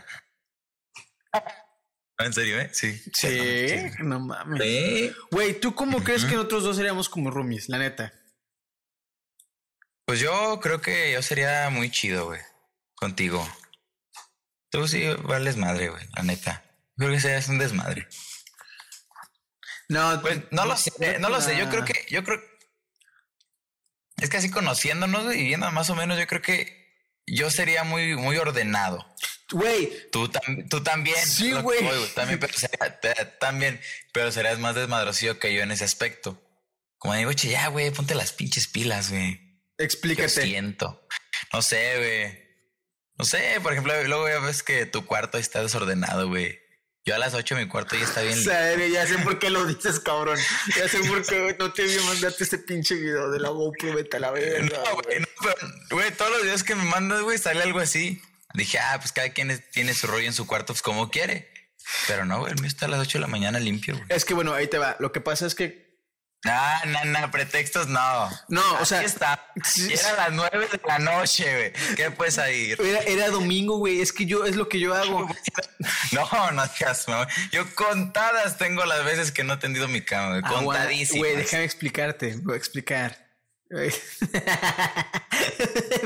[2.19, 2.69] ¿En serio, eh?
[2.73, 2.99] Sí.
[3.13, 5.13] Sí, no mames.
[5.29, 8.11] Güey, ¿tú cómo crees que nosotros dos seríamos como roomies, la neta?
[10.05, 12.41] Pues yo creo que yo sería muy chido, güey.
[12.95, 13.47] Contigo.
[14.71, 16.63] Tú sí vales madre, güey, la neta.
[16.97, 18.07] Creo que serías un desmadre.
[19.89, 21.57] No, pues no lo sé, no lo sé.
[21.57, 22.41] Yo creo que, yo creo
[24.21, 26.87] es que así conociéndonos y viendo más o menos, yo creo que
[27.27, 29.05] yo sería muy, muy ordenado.
[29.51, 30.09] Güey.
[30.11, 30.29] Tú,
[30.69, 31.17] tú también.
[31.25, 31.79] Sí, güey.
[32.15, 32.53] También, pero
[33.39, 33.79] también,
[34.11, 36.43] pero serás más desmadrocido que yo en ese aspecto.
[36.97, 39.61] Como digo, che, ya, güey, ponte las pinches pilas, güey.
[39.77, 40.29] Explícate.
[40.29, 41.07] siento.
[41.53, 42.47] No sé, güey.
[43.19, 46.59] No sé, por ejemplo, luego ya ves que tu cuarto está desordenado, güey.
[47.07, 48.35] Yo a las 8 mi cuarto ya está bien.
[48.43, 50.37] Sabe, ya sé por qué lo dices, cabrón.
[50.75, 54.17] Ya sé por qué no te vi mandarte este pinche video de la GoPro, vete
[54.17, 54.77] a la verga.
[54.83, 55.55] No, güey, no, pero,
[55.91, 58.21] güey, todos los videos que me mandas, güey, sale algo así.
[58.55, 61.49] Dije, ah, pues cada quien tiene su rollo en su cuarto, pues como quiere.
[62.07, 64.07] Pero no, güey, el mío está a las 8 de la mañana limpio, güey.
[64.09, 64.97] Es que bueno, ahí te va.
[64.99, 65.86] Lo que pasa es que
[66.45, 68.29] Ah, no, no, pretextos no.
[68.47, 69.01] No, o sea.
[69.01, 69.51] Está.
[69.89, 71.95] Era las nueve de la noche, güey.
[71.95, 72.79] ¿Qué puedes ir?
[72.81, 74.01] Era, era domingo, güey.
[74.01, 75.27] Es que yo, es lo que yo hago.
[76.11, 77.05] No, no digas,
[77.51, 80.41] Yo contadas tengo las veces que no he tendido mi cama, güey.
[80.43, 81.19] Ah, Contadísimas.
[81.19, 82.35] Güey, déjame explicarte.
[82.41, 83.27] Voy a explicar.
[83.69, 83.87] Me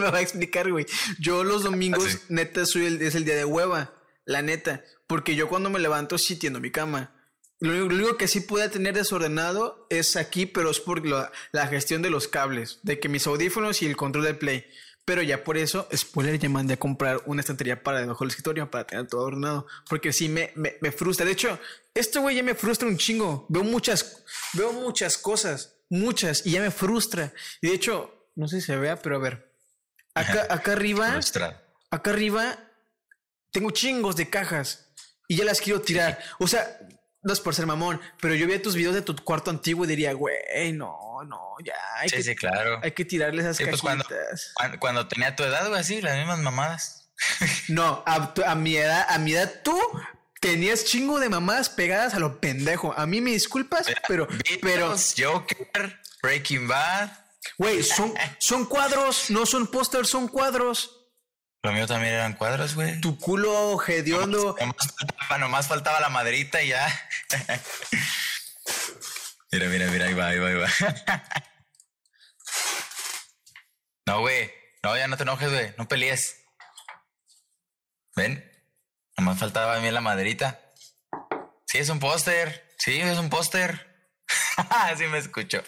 [0.10, 0.86] voy a explicar, güey.
[1.20, 3.94] Yo los domingos, ah, neta, soy el, es el día de hueva.
[4.26, 4.84] La neta.
[5.08, 7.14] Porque yo cuando me levanto sí tiendo mi cama.
[7.62, 11.32] Lo único que sí puede tener desordenado es aquí, pero es por la,
[11.68, 14.66] gestión de los cables, de que mis audífonos y el control del play.
[15.06, 18.72] Pero ya por eso, spoiler, ya mandé a comprar una estantería para debajo del escritorio
[18.72, 19.68] para tener todo ordenado.
[19.88, 21.24] Porque sí me, me, frustra.
[21.24, 21.60] De hecho,
[21.94, 23.46] esto güey ya me frustra un chingo.
[23.48, 27.32] Veo muchas, veo muchas cosas, muchas, y ya me frustra.
[27.62, 29.54] Y de hecho, no sé si se vea, pero a ver.
[30.16, 31.20] Acá, acá arriba,
[31.92, 32.58] acá arriba,
[33.52, 34.92] tengo chingos de cajas
[35.28, 36.20] y ya las quiero tirar.
[36.40, 36.80] O sea,
[37.24, 39.88] no es por ser mamón, pero yo veía tus videos de tu cuarto antiguo y
[39.88, 41.76] diría, güey, no, no, ya.
[41.98, 42.80] Hay sí, que, sí, claro.
[42.82, 44.06] Hay que tirarle esas pues cuando,
[44.80, 47.10] cuando, tenía tu edad, güey, así, las mismas mamadas.
[47.68, 49.80] no, a, mi edad, a mi edad tú
[50.40, 52.94] tenías chingo de mamadas pegadas a lo pendejo.
[52.98, 54.28] A mí me disculpas, pero,
[54.62, 54.96] pero.
[55.18, 57.12] Joker, Breaking Bad.
[57.58, 61.01] Güey, son, son cuadros, no son pósters, son cuadros.
[61.64, 63.00] Lo mío también eran cuadros, güey.
[63.02, 64.56] Tu culo hediondo.
[65.40, 66.88] Nomás, faltaba la maderita y ya.
[69.52, 70.68] mira, mira, mira, ahí va, ahí va, ahí va.
[74.08, 74.52] no, güey.
[74.84, 75.74] No, ya no te enojes, güey.
[75.78, 76.44] No pelees.
[78.16, 78.44] ¿Ven?
[79.18, 80.60] Nomás faltaba a mí la maderita.
[81.68, 82.74] Sí, es un póster.
[82.80, 84.10] Sí, es un póster.
[84.70, 85.64] Así me escucho.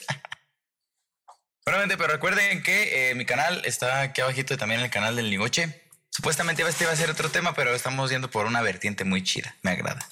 [1.66, 5.30] Bueno, pero recuerden que eh, mi canal está aquí abajito y también el canal del
[5.30, 5.83] Ligoche.
[6.16, 9.56] Supuestamente este iba a ser otro tema, pero estamos yendo por una vertiente muy chida.
[9.64, 10.08] Me agrada.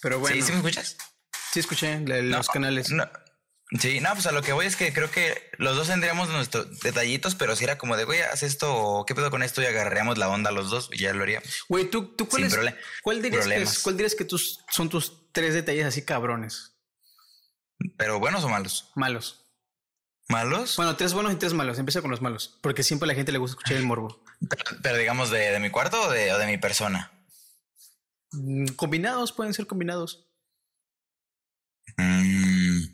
[0.00, 0.36] Pero bueno.
[0.36, 0.96] ¿Sí, ¿sí me escuchas?
[1.52, 2.94] Sí, escuché los canales.
[3.80, 6.78] sí, no, pues a lo que voy es que creo que los dos tendríamos nuestros
[6.78, 9.60] detallitos, pero si era como de, güey, haz esto, ¿qué pedo con esto?
[9.60, 11.64] Y agarraríamos la onda los dos y ya lo haríamos.
[11.68, 12.56] Güey, ¿tú, tú cuál, es,
[13.02, 16.76] ¿cuál, dirías que ¿cuál dirías que tus, son tus tres detalles así cabrones?
[17.96, 18.92] ¿Pero buenos o malos?
[18.94, 19.43] Malos.
[20.28, 20.76] ¿Malos?
[20.76, 21.78] Bueno, tres buenos y tres malos.
[21.78, 24.22] Empieza con los malos, porque siempre a la gente le gusta escuchar el morbo.
[24.82, 27.12] Pero, digamos, de, mi cuarto o de, de mi persona.
[28.32, 30.26] Mm, combinados, pueden ser combinados.
[31.96, 32.84] Mm.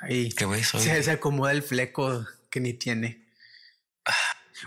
[0.00, 0.30] Ahí.
[0.30, 3.26] Qué güey Se, se, acomoda el fleco que ni tiene.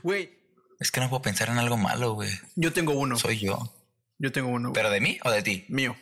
[0.04, 0.38] Güey.
[0.80, 2.32] Es que no puedo pensar en algo malo, güey.
[2.56, 3.18] Yo tengo uno.
[3.18, 3.74] Soy yo.
[4.18, 4.72] Yo tengo uno.
[4.74, 5.66] ¿Pero de mí o de ti?
[5.70, 5.98] Mío.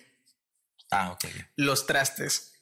[0.91, 1.25] Ah, ok.
[1.55, 2.53] Los trastes.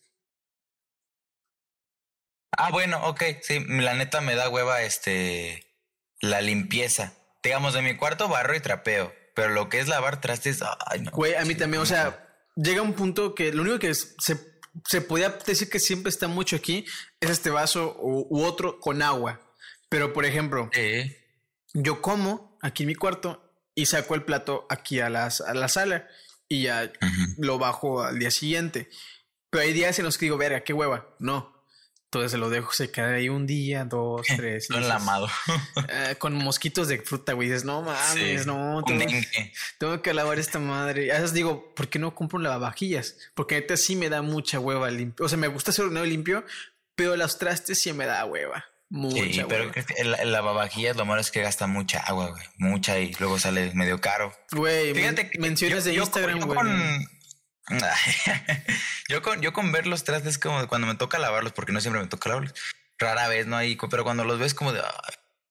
[2.58, 3.24] Ah, bueno, ok.
[3.41, 5.65] Sí, la neta me da hueva este
[6.22, 7.13] la limpieza.
[7.44, 9.13] Digamos, de mi cuarto barro y trapeo.
[9.36, 11.12] Pero lo que es lavar trastes, ay no.
[11.12, 14.39] Güey, a mí también, o sea, llega un punto que lo único que se,
[14.88, 16.86] se podía decir que siempre está mucho aquí
[17.20, 19.41] es este vaso u, otro con agua.
[19.89, 20.70] Pero por ejemplo,
[21.74, 23.41] yo como aquí en mi cuarto
[23.76, 26.08] y saco el plato aquí a, las, a la sala
[26.48, 26.91] y ya
[27.38, 28.89] lo bajo al día siguiente.
[29.50, 31.15] Pero hay días en los que digo, verga, qué hueva.
[31.20, 31.55] No,
[32.15, 34.69] entonces se lo dejo se queda ahí un día, dos, tres.
[34.69, 35.28] No enlamado.
[35.89, 37.49] Eh, con mosquitos de fruta, güey.
[37.49, 38.82] Dices, no mames, no.
[39.78, 41.12] Tengo, que lavar esta madre.
[41.12, 43.17] A veces digo, ¿por qué no compro lavavajillas?
[43.34, 45.25] Porque neta sí me da mucha hueva limpio.
[45.25, 46.45] O sea, me gusta hacer un limpio,
[46.95, 48.65] pero las trastes sí me da hueva.
[48.88, 52.43] Mucha sí, pero el, lavavajillas lo malo es que gasta mucha agua, güey.
[52.58, 54.34] Mucha y luego sale medio caro.
[54.51, 56.58] Güey, fíjate que menciones de Instagram, güey.
[59.10, 62.01] yo con yo con ver los trastes como cuando me toca lavarlos, porque no siempre
[62.01, 62.54] me toca lavarlos.
[62.97, 64.82] Rara vez no hay, pero cuando los ves como de,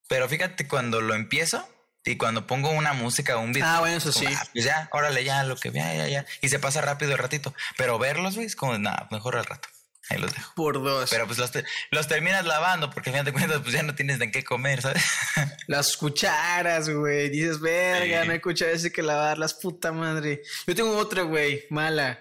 [0.08, 1.68] pero fíjate cuando lo empiezo
[2.04, 3.68] y cuando pongo una música o un video.
[3.68, 4.26] Ah, bueno, eso sí.
[4.28, 6.26] Ah, pues ya, órale, ya, lo que vea, ya, ya.
[6.42, 7.54] Y se pasa rápido el ratito.
[7.76, 9.68] Pero verlos, ves, como nada, mejor al rato.
[10.10, 10.52] Ahí los dejo.
[10.54, 11.10] Por dos.
[11.10, 11.50] Pero pues los,
[11.90, 14.82] los terminas lavando porque al final de cuentas pues ya no tienes de qué comer,
[14.82, 15.02] ¿sabes?
[15.66, 17.30] Las cucharas, güey.
[17.30, 20.42] Dices, verga, no hay cucharas, hay que lavarlas, puta madre.
[20.66, 22.20] Yo tengo otra, güey, mala.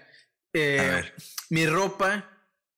[0.52, 1.12] Eh,
[1.50, 2.30] mi ropa,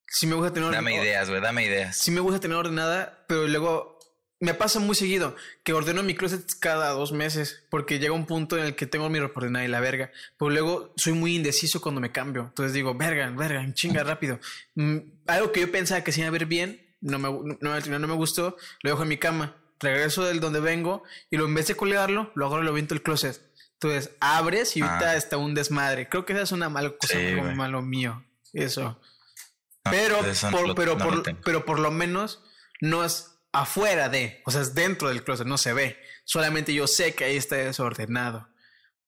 [0.06, 1.96] sí me gusta tener Dame ideas, güey, dame ideas.
[1.96, 3.95] Sí me gusta tener ordenada, pero luego
[4.38, 8.58] me pasa muy seguido que ordeno mi closet cada dos meses porque llega un punto
[8.58, 10.10] en el que tengo mi ropa ordenada y la verga.
[10.38, 12.42] Pero luego soy muy indeciso cuando me cambio.
[12.42, 14.38] Entonces digo, verga, verga, chinga rápido.
[14.74, 18.08] Mm, algo que yo pensaba que se iba a ver bien, no me, no, no
[18.08, 19.56] me gustó, lo dejo en mi cama.
[19.78, 22.94] Regreso del donde vengo y lo en vez de colgarlo, lo agarro y lo viento
[22.94, 23.40] el closet.
[23.74, 25.16] Entonces abres y ahorita ah.
[25.16, 26.08] está un desmadre.
[26.08, 28.24] Creo que esa es una mala cosa como malo mío.
[28.52, 28.98] Eso.
[29.82, 30.18] pero,
[30.50, 32.42] por, pero, por, pero por lo menos
[32.80, 35.98] no es afuera de, o sea, es dentro del closet, no se ve.
[36.24, 38.48] Solamente yo sé que ahí está desordenado.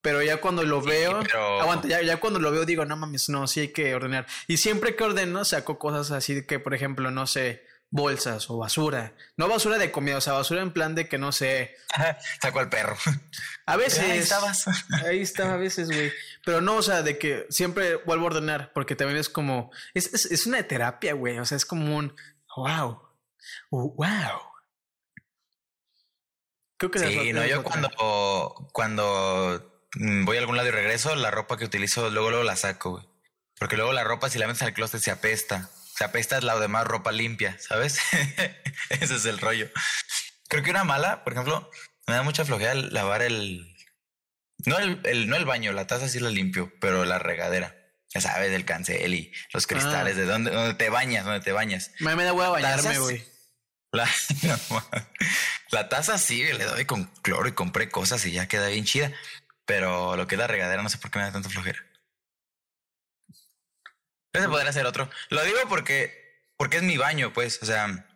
[0.01, 1.21] Pero ya cuando lo veo,
[1.61, 4.27] aguanta, ya, ya, cuando lo veo digo, no mames, no, sí hay que ordenar.
[4.47, 9.15] Y siempre que ordeno, saco cosas así que, por ejemplo, no sé, bolsas o basura.
[9.37, 11.75] No basura de comida, o sea, basura en plan de que no sé.
[12.41, 12.97] Saco al perro.
[13.67, 13.99] A veces.
[13.99, 14.67] Ahí estabas.
[15.05, 16.13] Ahí estaba a veces, güey.
[16.45, 19.73] Pero no, o sea, de que siempre vuelvo a ordenar, porque también es como.
[19.95, 21.39] Es, es, es una terapia, güey.
[21.41, 22.15] O sea, es como un.
[22.57, 23.08] Wow
[23.71, 24.49] wow.
[26.79, 31.33] Creo que sí, no, yo cuando, cuando mm, voy a algún lado y regreso, la
[31.33, 33.05] ropa que utilizo luego, luego la saco, güey.
[33.59, 35.69] Porque luego la ropa, si la metes al closet, se apesta.
[35.97, 37.99] Se apesta es la demás ropa limpia, ¿sabes?
[38.91, 39.69] Ese es el rollo.
[40.49, 41.69] Creo que una mala, por ejemplo,
[42.07, 43.75] me da mucha flojera lavar el.
[44.65, 47.75] No el, no el baño, la taza sí la limpio, pero la regadera.
[48.15, 50.21] Ya sabes, del cancel y los cristales, ah.
[50.21, 51.91] de donde, donde te bañas, donde te bañas.
[51.99, 53.25] Me, me da huevo bañarme, güey.
[53.93, 54.09] La,
[55.71, 59.13] la taza sí, le doy con cloro y compré cosas y ya queda bien chida.
[59.65, 61.85] Pero lo que es la regadera, no sé por qué me da tanto flojera.
[64.33, 65.11] Ese podría ser otro.
[65.31, 67.59] Lo digo porque, porque es mi baño, pues.
[67.63, 68.07] O sea,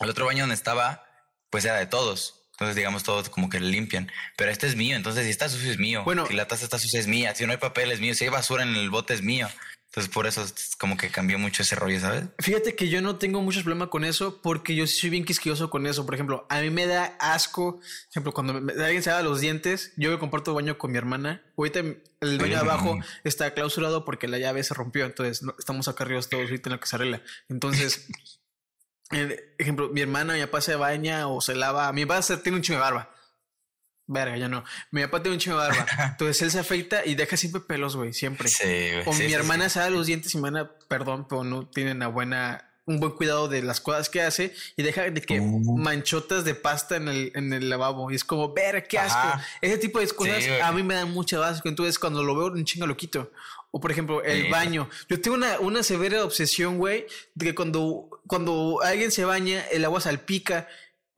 [0.00, 1.04] el otro baño donde estaba,
[1.50, 2.48] pues era de todos.
[2.52, 4.10] Entonces, digamos, todos como que le limpian.
[4.36, 4.96] Pero este es mío.
[4.96, 6.02] Entonces, si está sucio, es mío.
[6.04, 7.34] Bueno, si la taza está sucia, es mía.
[7.34, 8.14] Si no hay papel, es mío.
[8.14, 9.48] Si hay basura en el bote, es mío.
[9.98, 12.22] Entonces por eso es como que cambió mucho ese rollo, ¿sabes?
[12.38, 15.88] Fíjate que yo no tengo muchos problemas con eso porque yo soy bien quisquilloso con
[15.88, 16.06] eso.
[16.06, 19.92] Por ejemplo, a mí me da asco, por ejemplo, cuando alguien se da los dientes,
[19.96, 21.42] yo me comparto baño con mi hermana.
[21.56, 26.04] Ahorita el baño de abajo está clausurado porque la llave se rompió, entonces estamos acá
[26.04, 27.22] arriba todos ahorita en lo que se arregla.
[27.48, 28.06] Entonces,
[29.58, 32.78] ejemplo, mi hermana, mi papá se baña o se lava, mi papá tiene un chingo
[32.78, 33.14] de barba.
[34.08, 34.64] Verga, ya no.
[34.90, 35.86] Mi papá tiene un chingo de barba.
[36.10, 38.14] Entonces él se afeita y deja siempre pelos, güey.
[38.14, 38.48] Siempre.
[38.48, 39.02] Sí, güey.
[39.04, 42.08] O mi hermana se da los dientes y me van perdón, pero no tiene una
[42.08, 45.76] buena, un buen cuidado de las cosas que hace y deja de que uh.
[45.76, 48.10] manchotas de pasta en el, en el lavabo.
[48.10, 49.38] Y es como, ver, qué asco.
[49.60, 51.68] Ese tipo de cosas a mí me dan mucho asco.
[51.68, 53.30] Entonces cuando lo veo, un chingo lo quito.
[53.70, 54.88] O por ejemplo, el baño.
[55.10, 59.84] Yo tengo una, una severa obsesión, güey, de que cuando, cuando alguien se baña, el
[59.84, 60.66] agua salpica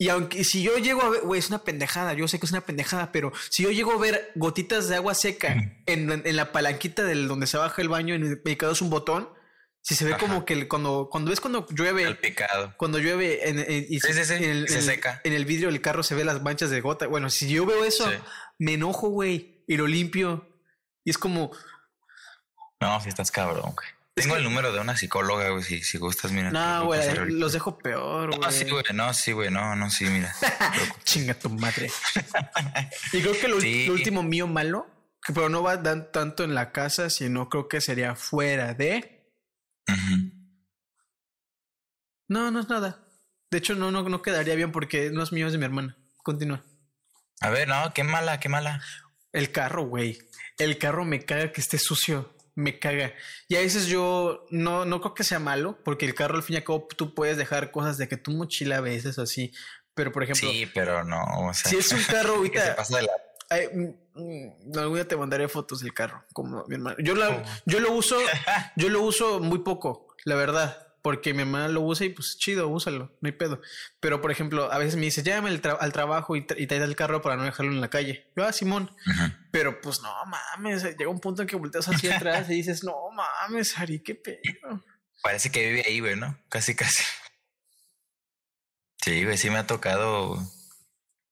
[0.00, 2.52] y aunque si yo llego a ver, güey, es una pendejada, yo sé que es
[2.52, 5.52] una pendejada, pero si yo llego a ver gotitas de agua seca
[5.84, 9.28] en, en, la palanquita del donde se baja el baño y me es un botón,
[9.82, 12.72] si se ve como que cuando, cuando ves cuando llueve, el picado.
[12.78, 13.58] cuando llueve en,
[13.90, 15.20] y se, seca.
[15.22, 17.06] En el vidrio del carro se ve las manchas de gota.
[17.06, 18.10] Bueno, si yo veo eso,
[18.58, 20.48] me enojo, güey, y lo limpio.
[21.04, 21.50] Y es como.
[22.80, 23.99] No, si estás cabrón, güey.
[24.20, 26.50] Tengo el número de una psicóloga, güey, si, si gustas, mira.
[26.50, 28.40] No, güey, los dejo peor, güey.
[28.40, 30.34] No, sí, güey, no, sí, güey, no, no, sí, mira.
[31.04, 31.90] Chinga tu madre.
[33.12, 33.56] y creo que lo,
[33.92, 34.86] último mío malo,
[35.24, 39.32] que pero no va tanto en la casa, sino creo que sería fuera de.
[42.28, 43.04] No, no es nada.
[43.50, 45.96] De hecho, no, no, no quedaría bien porque no es mío, es de mi hermana.
[46.22, 46.62] Continúa.
[47.40, 48.80] A ver, no, qué mala, qué mala.
[49.32, 50.18] El carro, güey.
[50.58, 53.14] El carro me caga que esté sucio me caga.
[53.48, 56.54] Y a veces yo no, no creo que sea malo, porque el carro al fin
[56.54, 59.52] y al cabo tú puedes dejar cosas de que tu mochila a veces así.
[59.94, 60.48] Pero por ejemplo.
[60.48, 61.22] Sí, pero no.
[61.48, 62.64] O sea, si es un carro ahorita.
[62.64, 63.12] se pasa de la...
[63.74, 66.96] Mm, mm, algún día te mandaré fotos del carro, como mi hermano.
[67.00, 68.16] Yo, la, yo lo uso,
[68.76, 72.68] yo lo uso muy poco, la verdad porque mi hermana lo usa y pues chido,
[72.68, 73.60] úsalo, no hay pedo.
[74.00, 77.22] Pero por ejemplo, a veces me dice, llévame al trabajo y, y trae el carro
[77.22, 78.30] para no dejarlo en la calle.
[78.36, 78.90] Yo, ah, Simón.
[79.50, 82.94] Pero pues no mames, llega un punto en que volteas hacia atrás y dices, no
[83.10, 84.40] mames, Ari, qué pedo.
[85.22, 86.38] Parece que vive ahí, güey, ¿no?
[86.48, 87.02] Casi, casi.
[89.02, 90.38] Sí, güey, sí me ha tocado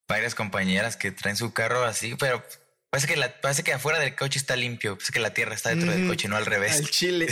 [0.09, 2.43] varias compañeras que traen su carro así, pero
[2.91, 4.95] Parece que, la, parece que afuera del coche está limpio.
[4.95, 6.79] Parece que la tierra está dentro del coche, no al revés.
[6.79, 7.29] Al chile.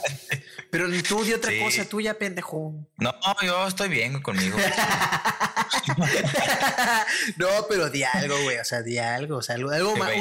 [0.72, 2.74] Pero tú de otra cosa tuya, pendejo.
[2.96, 4.58] No, yo estoy bien conmigo.
[7.36, 8.58] no, pero di algo, güey.
[8.58, 9.36] O sea, di algo.
[9.36, 10.12] O sea, algo, más.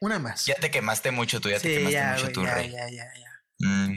[0.00, 0.44] una, más.
[0.44, 3.42] Ya te quemaste mucho tú, ya te quemaste mucho tú, ya, Ya, ya, ya.
[3.58, 3.96] Mm.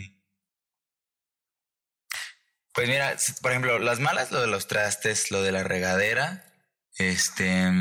[2.73, 6.45] Pues mira, por ejemplo, las malas, lo de los trastes, lo de la regadera,
[6.97, 7.71] este.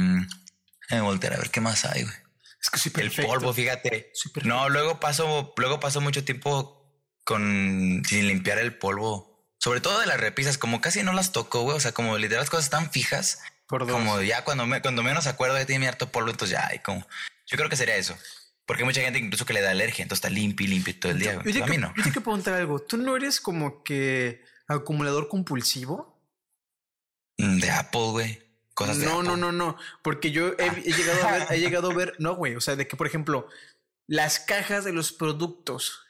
[1.01, 2.15] Mm, voltear a ver qué más hay, güey.
[2.61, 3.23] Es que soy perfecto.
[3.23, 4.13] El polvo, fíjate.
[4.45, 6.79] no, luego paso, luego paso mucho tiempo
[7.25, 9.33] con sin limpiar el polvo.
[9.59, 11.77] Sobre todo de las repisas, como casi no las toco, güey.
[11.77, 13.41] O sea, como literal las cosas están fijas.
[13.67, 13.93] Por dos.
[13.93, 17.07] Como ya cuando, me, cuando menos acuerdo de tiene harto polvo, entonces ya hay como.
[17.47, 18.17] Yo creo que sería eso.
[18.67, 21.13] Porque hay mucha gente incluso que le da alergia, entonces está limpio y limpio todo
[21.13, 21.33] el día.
[21.33, 21.89] Yo Entonces, te, a mí no.
[21.89, 22.81] yo te quiero preguntar algo.
[22.81, 26.21] ¿Tú no eres como que acumulador compulsivo?
[27.39, 28.42] Mm, De Apple, güey.
[28.75, 29.29] Cosas de No, Apple.
[29.29, 29.77] no, no, no.
[30.03, 32.55] Porque yo he, he llegado a ver, he llegado a ver, no, güey.
[32.57, 33.49] O sea, de que, por ejemplo,
[34.09, 36.01] las cajas de los productos,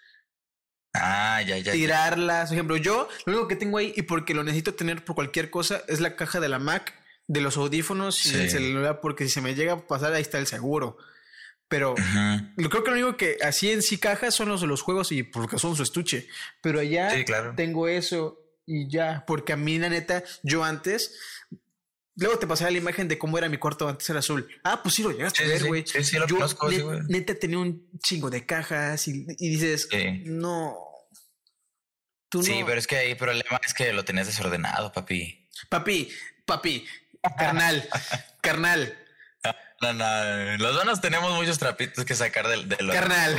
[0.95, 1.73] Ah, ya, ya.
[1.73, 2.49] tirarlas.
[2.51, 5.51] Por ejemplo, yo lo único que tengo ahí y porque lo necesito tener por cualquier
[5.51, 6.95] cosa es la caja de la Mac,
[7.27, 8.37] de los audífonos y Sí.
[8.37, 10.99] del celular, porque si se me llega a pasar, ahí está el seguro.
[11.69, 12.47] Pero Ujú.
[12.59, 15.11] Yo creo que lo único que así en sí cajas son los de los juegos
[15.13, 16.29] y porque son su estuche.
[16.61, 17.55] Pero allá Sí, claro.
[17.57, 19.25] tengo eso y ya.
[19.27, 21.19] Porque a mí, la neta, yo antes.
[22.17, 24.47] Luego te pasaba la imagen de cómo era mi cuarto antes era azul.
[24.65, 25.85] Ah, pues sí lo llegaste Sí, a ver, güey.
[25.87, 27.01] Sí, sí, lo yo conozco, sí, net- güey.
[27.09, 29.89] neta tenía un chingo de cajas y, y dices,
[30.25, 30.77] no.
[32.29, 32.67] Tú Sí, no.
[32.67, 35.49] pero es que ahí el problema es que lo tenías desordenado, papi.
[35.69, 36.11] Papi,
[36.47, 36.87] papi,
[37.39, 37.89] carnal,
[38.43, 38.99] carnal,
[39.83, 43.37] No, no, los donos tenemos muchos trapitos que sacar del de carnal.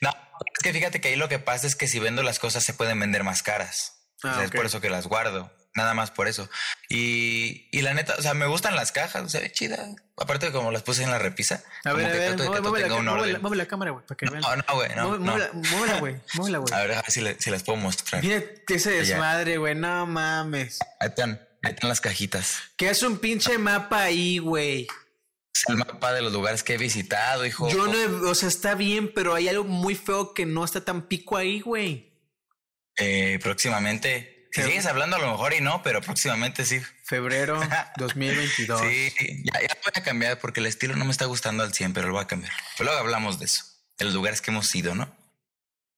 [0.00, 2.62] No, es que fíjate que ahí lo que pasa es que si vendo las cosas
[2.64, 4.08] se pueden vender más caras.
[4.22, 4.44] O Ah, sea.
[4.44, 5.52] Es por eso que las guardo.
[5.76, 6.48] Nada más por eso.
[6.88, 9.86] Y, y la neta, o sea, me gustan las cajas, se ve chida.
[10.16, 11.62] Aparte de como las puse en la repisa.
[11.84, 14.40] A ver, a ver, mueve, la, mueve mueve cámara, güey, para que vean.
[14.40, 16.00] No, no, güey, no, Mueve- no.
[16.00, 16.72] güey, muévela, güey.
[16.74, 18.22] A ver, a ver si, le- si las puedo mostrar.
[18.22, 19.74] Mira ese desmadre, güey.
[19.74, 20.78] No mames.
[20.98, 22.56] Ahí están, ahí están las cajitas.
[22.76, 24.86] Que es un pinche mapa ahí, güey.
[25.54, 27.68] Es el mapa de los lugares que he visitado, hijo.
[27.70, 30.82] Yo no, he- o sea, está bien, pero hay algo muy feo que no está
[30.82, 32.14] tan pico ahí, güey.
[32.96, 34.35] Eh, próximamente.
[34.62, 36.80] Si sigues hablando, a lo mejor y no, pero próximamente sí.
[37.04, 37.60] Febrero
[37.96, 38.80] 2022.
[38.80, 39.12] Sí,
[39.44, 42.08] ya, ya voy a cambiar porque el estilo no me está gustando al 100, pero
[42.08, 42.52] lo voy a cambiar.
[42.76, 43.64] Pero luego hablamos de eso,
[43.98, 45.14] de los lugares que hemos ido, ¿no?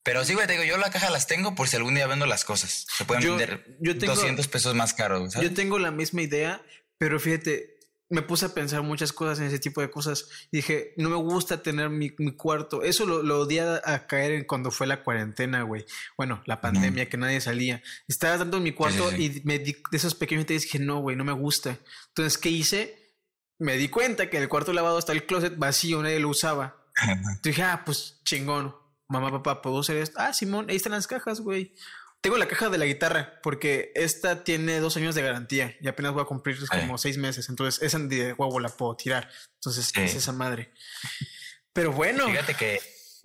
[0.05, 2.25] Pero sí, güey, te digo, yo la caja las tengo por si algún día vendo
[2.27, 2.87] las cosas.
[2.97, 5.35] Se pueden Yo- vender yo tengo- 200 pesos más caros.
[5.35, 6.63] Yo tengo la misma idea,
[6.99, 7.78] pero fíjate,
[8.11, 10.29] me puse a pensar muchas cosas en ese tipo de cosas.
[10.51, 12.83] Dije, no me gusta tener mi, mi cuarto.
[12.83, 13.47] Eso lo, lo
[13.85, 15.85] a caer en cuando fue la cuarentena, güey.
[16.17, 17.83] Bueno, la pandemia, que nadie salía.
[18.07, 19.25] Estaba tanto en mi cuarto sí.
[19.25, 21.79] y me di de esos pequeños detalles dije, no, güey, no me gusta.
[22.09, 23.15] Entonces, ¿qué hice?
[23.59, 26.87] Me di cuenta que el cuarto lavado está el closet vacío, nadie lo usaba.
[27.03, 28.75] Entonces dije, ah, pues chingón.
[29.09, 30.19] Mamá, papá, ¿puedo hacer esto?
[30.21, 31.73] Ah, Simón, ahí están las cajas, güey.
[32.21, 36.13] Tengo la caja de la guitarra porque esta tiene dos años de garantía y apenas
[36.13, 37.49] voy a cumplir como seis meses.
[37.49, 39.31] Entonces, esa de huevo la puedo tirar.
[39.55, 40.73] Entonces, es esa madre.
[41.73, 42.81] Pero bueno, Fíjate que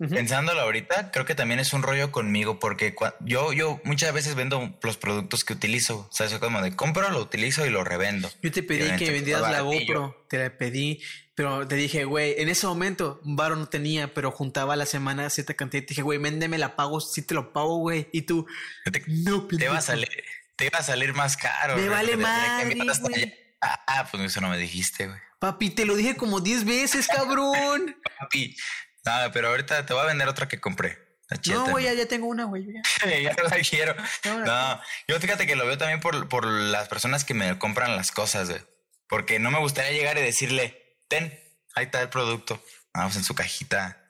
[0.08, 4.78] Pensándolo ahorita, creo que también es un rollo conmigo porque yo, yo muchas veces vendo
[4.82, 6.08] los productos que utilizo.
[6.10, 8.30] O sea, eso como de compro, lo utilizo y lo revendo.
[8.42, 10.00] yo te pedí que pues, vendieras la baratillo.
[10.00, 11.00] GoPro, te la pedí,
[11.34, 14.86] pero te dije, güey, en ese momento un varo no tenía, pero juntaba a la
[14.86, 15.82] semana cierta cantidad.
[15.82, 18.08] Te dije, güey, véndeme la pago, sí te lo pago, güey.
[18.12, 18.46] Y tú,
[18.90, 20.08] Te, no, te va a salir,
[20.56, 21.76] te va a salir más caro.
[21.76, 23.32] Me vale allá.
[23.60, 25.18] Ah, pues eso no me dijiste, güey.
[25.38, 27.96] Papi, te lo dije como 10 veces, cabrón.
[28.18, 28.56] Papi,
[29.04, 31.02] nada, pero ahorita te voy a vender otra que compré.
[31.46, 32.66] No, güey, ya, ya tengo una, güey.
[32.66, 33.32] ya.
[33.42, 33.94] la quiero.
[34.24, 37.58] No, la- No, yo fíjate que lo veo también por, por las personas que me
[37.58, 38.62] compran las cosas, güey.
[39.08, 41.38] Porque no me gustaría llegar y decirle, ten,
[41.74, 42.62] ahí está el producto.
[42.92, 44.00] Vamos en su cajita.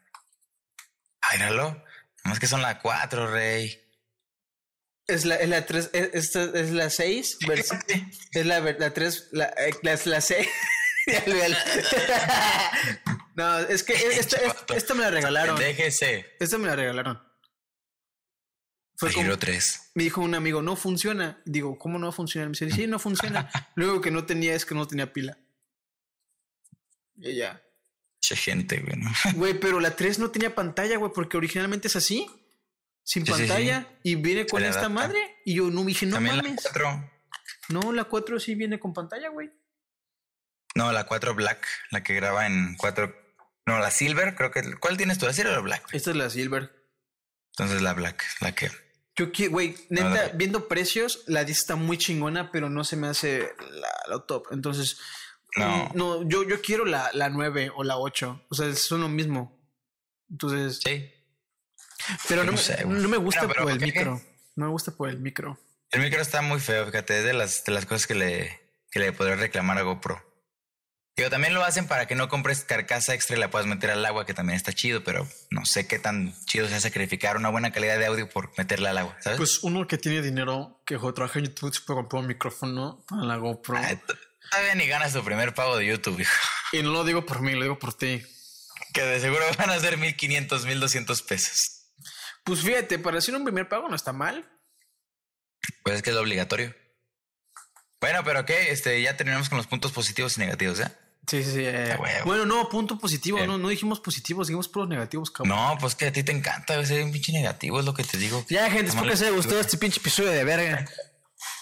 [1.33, 1.83] Míralo.
[2.25, 3.81] Nomás que son la 4, rey.
[5.07, 7.39] Es la, es la 3, es, esta es la 6,
[8.33, 10.49] es la, ver- la 3, la, eh, la, es la 6.
[13.35, 15.57] no, es que esta, esta, esta me la regalaron.
[15.59, 16.35] Déjese.
[16.39, 17.21] Esta me la regalaron.
[18.97, 19.91] Fue como, Giro 3.
[19.95, 21.43] me dijo un amigo, no funciona.
[21.45, 22.49] Digo, ¿cómo no va a funcionar?
[22.49, 23.51] Me dice, sí, no funciona.
[23.75, 25.37] Luego que no tenía es que no tenía pila.
[27.17, 27.61] Y ya.
[28.21, 28.97] Che gente, güey.
[28.97, 29.11] ¿no?
[29.35, 32.27] Güey, pero la 3 no tenía pantalla, güey, porque originalmente es así.
[33.03, 33.87] Sin Sí, sí, pantalla.
[34.03, 35.19] Y viene con esta madre.
[35.45, 36.63] Y yo no dije, no También la mames.
[36.63, 37.11] 4.
[37.71, 39.51] No, la 4 sí viene con pantalla, güey.
[40.77, 43.24] No, la 4 Black, la que graba en 4.
[43.67, 44.75] No, la Silver, creo que.
[44.79, 45.27] ¿Cuál tienes tú?
[45.27, 45.87] ¿La Silver o la Black?
[45.93, 46.71] Esta es la Silver.
[47.53, 48.71] Entonces la Black, la que.
[49.17, 52.97] Yo quiero, güey, neta, la- viendo precios, la 10 está muy chingona, pero no se
[52.97, 54.49] me hace la, la top.
[54.51, 54.99] Entonces,
[55.57, 55.91] No.
[55.95, 58.47] no, yo, yo quiero la, la 9 o la 8.
[58.51, 59.57] O sea, son lo mismo.
[60.29, 61.11] Entonces, Sí.
[62.29, 63.01] pero no, no me, sé, güey.
[63.01, 64.21] no me gusta pero por el micro.
[64.57, 65.59] No me gusta por el micro.
[65.93, 68.61] El micro está muy feo, fíjate, de las, de las cosas que le,
[68.91, 70.21] que le podría reclamar a GoPro.
[71.17, 74.05] Digo, también lo hacen para que no compres carcasa extra y la puedas meter al
[74.05, 77.71] agua, que también está chido, pero no sé qué tan chido sea sacrificar una buena
[77.71, 79.39] calidad de audio por meterla al agua, ¿sabes?
[79.39, 83.23] Pues uno que tiene dinero, que trabaja en YouTube, se puede comprar un micrófono para
[83.23, 83.77] la GoPro.
[83.79, 84.15] Ay, t-
[84.51, 86.33] todavía ni ganas tu primer pago de YouTube, hijo.
[86.73, 88.21] Y no lo digo por mí, lo digo por ti.
[88.93, 91.93] Que de seguro van a ser 1500, 1200 pesos.
[92.43, 94.51] Pues fíjate, para hacer un primer pago no está mal.
[95.85, 96.75] Pues es que es lo obligatorio.
[98.01, 98.73] Bueno, pero ¿qué?
[98.73, 100.89] Este, ya terminamos con los puntos positivos y negativos, ¿eh?
[101.27, 101.61] Sí, sí, sí.
[101.65, 101.97] eh,
[102.27, 103.47] bueno, no, punto positivo, Eh.
[103.47, 105.57] no, no dijimos positivos, dijimos puros negativos, cabrón.
[105.57, 108.19] No, pues que a ti te encanta ser un pinche negativo, es lo que te
[108.19, 108.45] digo.
[108.51, 110.85] Ya, gente, espero que les haya gustado este pinche episodio de verga.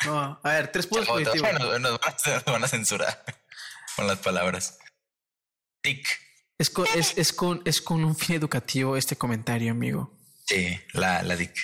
[0.05, 1.53] No, a ver, tres puntos te- positivos.
[1.61, 3.25] Nos, nos van a, nos van a censurar
[3.97, 4.79] con las palabras.
[5.81, 6.07] Tic.
[6.59, 10.17] Es con, es, es, con, es con un fin educativo este comentario, amigo.
[10.47, 11.55] Sí, la, la DIC.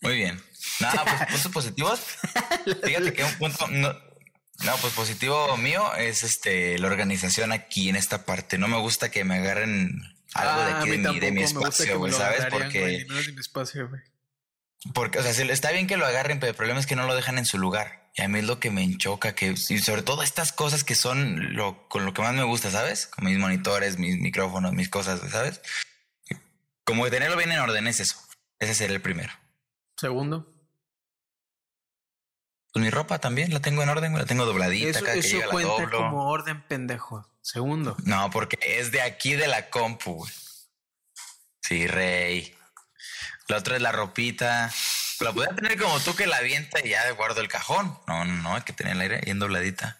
[0.00, 0.42] Muy bien.
[0.80, 2.00] Nada, pues puntos positivos.
[2.84, 3.66] Fíjate que un punto.
[3.68, 3.94] No,
[4.64, 8.58] no, pues positivo mío es este la organización aquí en esta parte.
[8.58, 10.02] No me gusta que me agarren
[10.34, 10.98] algo de Ah, aquí de
[11.32, 12.46] mi, de espacio, güey, ¿sabes?
[12.50, 14.00] Porque, de mi espacio, güey.
[14.94, 17.14] porque, o sea, está bien que lo agarren, pero el problema es que no lo
[17.14, 18.10] dejan en su lugar.
[18.14, 20.94] Y a mí es lo que me enchoca, que y sobre todo estas cosas que
[20.94, 23.06] son lo con lo que más me gusta, ¿sabes?
[23.06, 25.62] Con mis monitores, mis micrófonos, mis cosas, ¿sabes?
[26.84, 28.16] Como que tenerlo bien en orden es eso.
[28.58, 29.32] Ese sería el primero.
[29.96, 30.51] Segundo.
[32.72, 35.36] Pues mi ropa también la tengo en orden, la tengo dobladita, Eso, cada que eso
[35.36, 35.98] llega la doblo.
[35.98, 37.28] como orden pendejo.
[37.42, 37.96] Segundo.
[38.04, 40.26] No, porque es de aquí de la compu.
[41.60, 42.54] Sí, rey.
[43.48, 44.70] La otra es la ropita.
[45.20, 47.98] La podría tener como tú que la avienta y ya guardo el cajón.
[48.06, 49.98] No, no, no, hay que tener el aire bien dobladita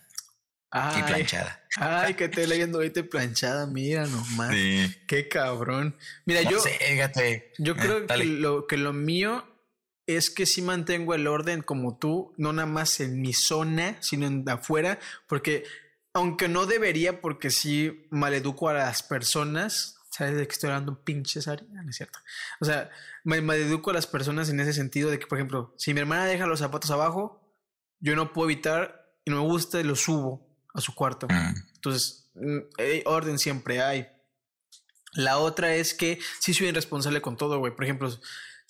[0.74, 1.60] y Ay, planchada.
[1.76, 4.50] ay, que te leyendo ahorita planchada, mira nomás.
[4.52, 4.96] Sí.
[5.06, 5.96] Qué cabrón.
[6.24, 6.78] Mira, No yo, sé,
[7.58, 9.46] yo Eh, creo que lo, que lo mío
[10.06, 14.26] es que sí mantengo el orden como tú, no nada más en mi zona, sino
[14.26, 15.64] en afuera, porque
[16.12, 21.02] aunque no debería, porque sí maleduco a las personas, ¿sabes de qué estoy hablando?
[21.02, 21.66] Pinches Ari?
[21.76, 22.18] Ah, no es cierto.
[22.60, 22.90] O sea,
[23.24, 26.26] me maleduco a las personas en ese sentido de que, por ejemplo, si mi hermana
[26.26, 27.56] deja los zapatos abajo,
[28.00, 31.28] yo no puedo evitar y no me gusta y los subo a su cuarto.
[31.28, 34.08] Mm, Entonces, mm, eh, orden siempre hay.
[35.14, 37.74] La otra es que sí soy irresponsable con todo, güey.
[37.74, 38.10] Por ejemplo,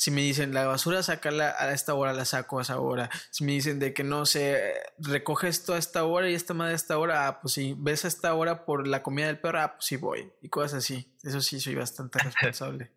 [0.03, 3.09] si me dicen la basura, sácala a esta hora, la saco a esa hora.
[3.31, 6.73] Si me dicen de que no sé, recoge esto a esta hora y esta madre
[6.73, 7.75] a esta hora, ah, pues sí.
[7.79, 10.33] Ves a esta hora por la comida del perro, ah, pues sí voy.
[10.41, 11.15] Y cosas así.
[11.23, 12.91] Eso sí, soy bastante responsable.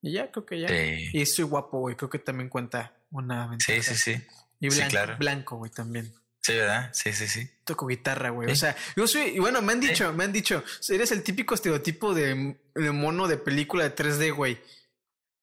[0.00, 0.68] y ya, creo que ya.
[0.68, 1.10] sí.
[1.12, 1.96] Y soy guapo, güey.
[1.96, 3.82] Creo que también cuenta una ventaja.
[3.82, 4.26] sí, sí, sí.
[4.60, 5.16] Y Sí, blanco, claro.
[5.18, 6.90] blanco, güey, también Sí, ¿verdad?
[6.94, 7.46] Sí, sí, sí.
[7.64, 8.50] toco guitarra, güey.
[8.50, 8.60] O Sí.
[8.60, 12.14] sea, yo soy, y bueno, me han dicho, me han dicho, eres el típico estereotipo
[12.14, 14.58] de, de mono de película de 3D, güey.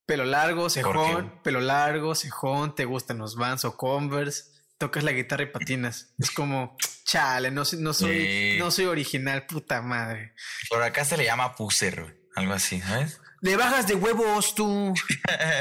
[0.05, 4.43] Pelo largo, cejón, pelo largo, cejón, te gustan los Vans o Converse,
[4.77, 6.13] tocas la guitarra y patinas.
[6.19, 10.33] Es como, chale, no, soy- no soy, no soy original, puta madre.
[10.69, 12.23] Por acá se le llama puser.
[12.35, 13.19] Algo así, ¿sabes?
[13.41, 14.93] Le bajas de huevos tú.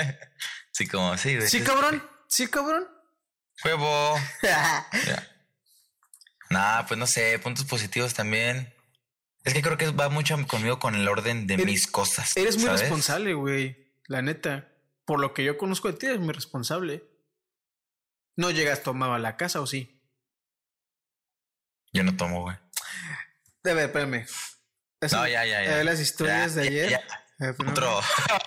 [0.72, 1.48] sí, como sí, güey.
[1.48, 2.02] Sí, cabrón.
[2.28, 2.86] Sí, cabrón.
[3.64, 4.16] Huevo.
[6.50, 8.72] Nah, pues no sé, puntos positivos también.
[9.44, 12.36] Es que creo que va mucho conmigo con el orden de Eres- mis cosas.
[12.36, 13.83] Eres muy responsable, güey.
[14.06, 14.70] La neta.
[15.04, 17.04] Por lo que yo conozco de ti, eres muy responsable.
[18.36, 20.02] No llegas tomado a la casa, ¿o sí?
[21.92, 22.56] Yo no tomo, güey.
[22.56, 22.60] A
[23.74, 24.26] ver, espérame.
[25.00, 25.72] Así, No, ya, ya, ya.
[25.72, 26.90] A ver las historias Ya, de ayer.
[26.90, 27.00] ya.
[27.38, 27.72] Ver, espérame.
[27.72, 28.00] Otro.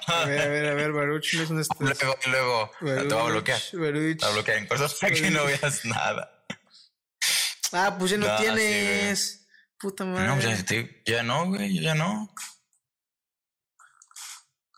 [0.08, 3.08] A ver, a ver, a ver, Baruch, no es una luego, luego.
[3.08, 3.62] Te voy a bloquear.
[3.62, 4.24] Te Baruch.
[4.24, 6.46] a bloquear en cosas para que no veas nada.
[7.72, 9.48] Ah, pues ya no, No, sí, tienes.
[9.78, 10.28] Puta madre.
[10.28, 11.80] No, pues ya, te- ya no, güey.
[11.82, 12.34] Ya no.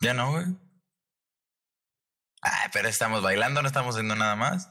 [0.01, 0.45] Ya no, güey.
[2.51, 4.69] Ay, pero estamos bailando, no estamos haciendo nada más.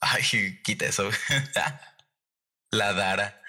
[0.00, 1.10] Ay, quita eso.
[2.70, 3.40] La Dara.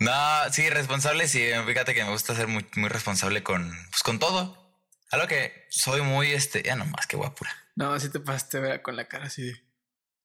[0.00, 1.50] No, sí, responsable, sí.
[1.66, 4.80] Fíjate que me gusta ser muy, muy responsable con, pues, con todo.
[5.10, 7.50] Algo que soy muy, este, ya no más que guapura.
[7.74, 9.68] No, así te pasaste ver con la cara así de.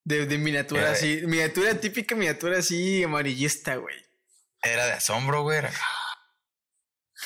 [0.05, 0.91] De, de miniatura Eh.
[0.91, 1.21] así.
[1.25, 3.95] Miniatura típica, miniatura así amarillista, güey.
[4.61, 5.59] Era de asombro, güey.
[5.59, 5.71] era-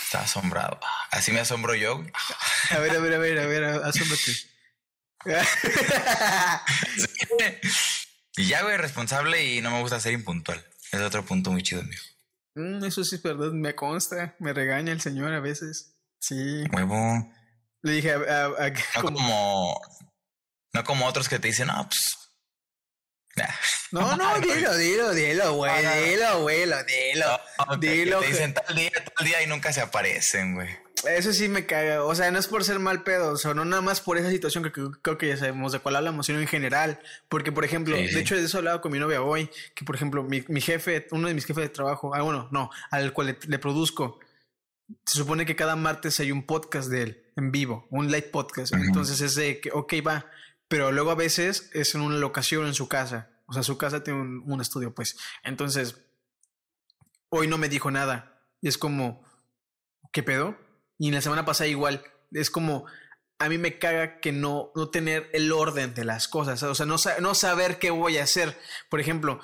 [0.03, 0.79] Estaba asombrado.
[1.11, 2.03] Así me asombro yo.
[2.71, 4.31] A ver, a ver, a ver, a ver, asómbrate.
[8.37, 10.63] y ya, güey, responsable y no me gusta ser impuntual.
[10.91, 11.99] Es otro punto muy chido mío.
[12.55, 15.93] Mm, eso sí es verdad, me consta, me regaña el señor a veces.
[16.19, 16.63] Sí.
[16.71, 17.31] Huevo.
[17.83, 19.81] Le dije a, a- a- No como- como,
[20.73, 22.17] no como otros que te dicen, no, pues.
[23.37, 23.47] Nah".
[23.91, 25.71] No, no, dilo, dilo, dilo, güey,
[26.09, 27.25] dilo, güey, lo- dilo.
[27.69, 30.69] No, que- Dilo, que te dicen tal día, tal día y nunca se aparecen, güey.
[31.07, 32.03] Eso sí me caga.
[32.03, 34.31] O sea, no es por ser mal pedo, o sea, no nada más por esa
[34.31, 34.71] situación que,
[35.03, 36.99] creo que ya sabemos de cuál hablamos, sino en general.
[37.29, 38.15] Porque, por ejemplo, Sí, sí.
[38.15, 41.05] de hecho, de eso hablaba con mi novia hoy, que por ejemplo, mi, mi jefe,
[41.11, 44.19] uno de mis jefes de trabajo, ah, bueno, no, al cual le, le produzco,
[45.05, 48.73] se supone que cada martes hay un podcast de él en vivo, un live podcast.
[48.73, 50.25] Entonces es de que, ok, va,
[50.67, 53.29] pero luego a veces es en una locación en su casa.
[53.45, 55.17] O sea, su casa tiene un, estudio, pues.
[55.43, 55.95] Entonces,
[57.29, 58.41] hoy no me dijo nada.
[58.61, 59.25] Y es como,
[60.11, 60.57] ¿qué pedo?
[60.97, 62.03] Y en la semana pasada igual.
[62.31, 62.85] Es como,
[63.39, 66.85] a mí me caga que no, no tener el orden de las cosas, o sea,
[66.85, 68.57] no, no saber qué voy a hacer.
[68.89, 69.39] Por ejemplo,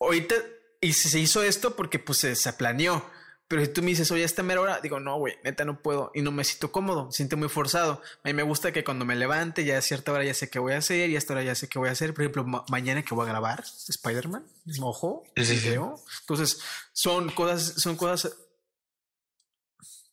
[0.00, 0.34] ahorita,
[0.80, 3.08] y se hizo esto porque pues se, planeó,
[3.48, 6.10] pero si tú me dices, oye, esta mera hora, digo, no, güey, neta no puedo
[6.14, 8.02] y no me siento cómodo, me siento muy forzado.
[8.24, 10.58] A mí me gusta que cuando me levante, ya a cierta hora ya sé qué
[10.58, 12.12] voy a hacer y a esta hora ya sé qué voy a hacer.
[12.12, 14.44] Por ejemplo, mañana que voy a grabar Spider-Man,
[14.80, 16.60] ojo, Entonces,
[16.92, 18.36] son cosas, son cosas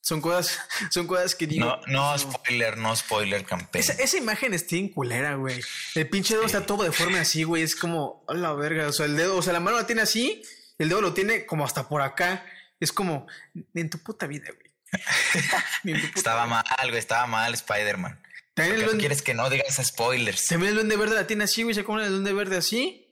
[0.04, 0.60] son cosas,
[0.92, 1.66] son cosas que digo.
[1.66, 3.84] No, no, spoiler, no spoiler, campeón.
[3.98, 5.62] Esa, imagen está en culera, güey.
[5.96, 7.64] El pinche dedo está todo deforme así, güey.
[7.64, 8.90] Es como, a la verga.
[8.90, 10.44] O sea, el dedo, o sea, la mano la tiene así,
[10.78, 12.46] el dedo lo tiene como hasta por acá.
[12.84, 13.28] Es como,
[13.74, 14.74] en tu puta vida, güey.
[16.16, 18.22] estaba mal, güey, estaba mal Spider-Man.
[18.54, 20.48] También el quieres que no digas spoilers.
[20.48, 21.74] También el duende verde la tiene así, güey.
[21.74, 23.08] ¿Se come el duende verde así?